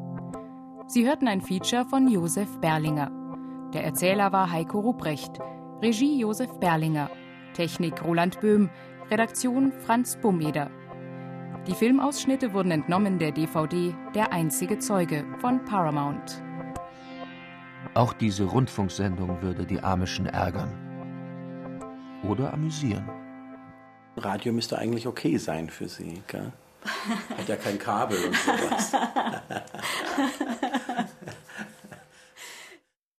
[0.89, 3.13] Sie hörten ein Feature von Josef Berlinger.
[3.73, 5.39] Der Erzähler war Heiko Ruprecht,
[5.81, 7.11] Regie Josef Berlinger,
[7.55, 8.71] Technik Roland Böhm,
[9.09, 10.69] Redaktion Franz Bumeder.
[11.69, 16.43] Die Filmausschnitte wurden entnommen der DVD Der einzige Zeuge von Paramount.
[17.95, 20.73] Auch diese Rundfunksendung würde die Amischen ärgern.
[22.25, 23.09] Oder amüsieren.
[24.19, 26.53] Radio müsste eigentlich okay sein für Sie, gell?
[27.37, 28.93] Hat ja kein Kabel und sowas.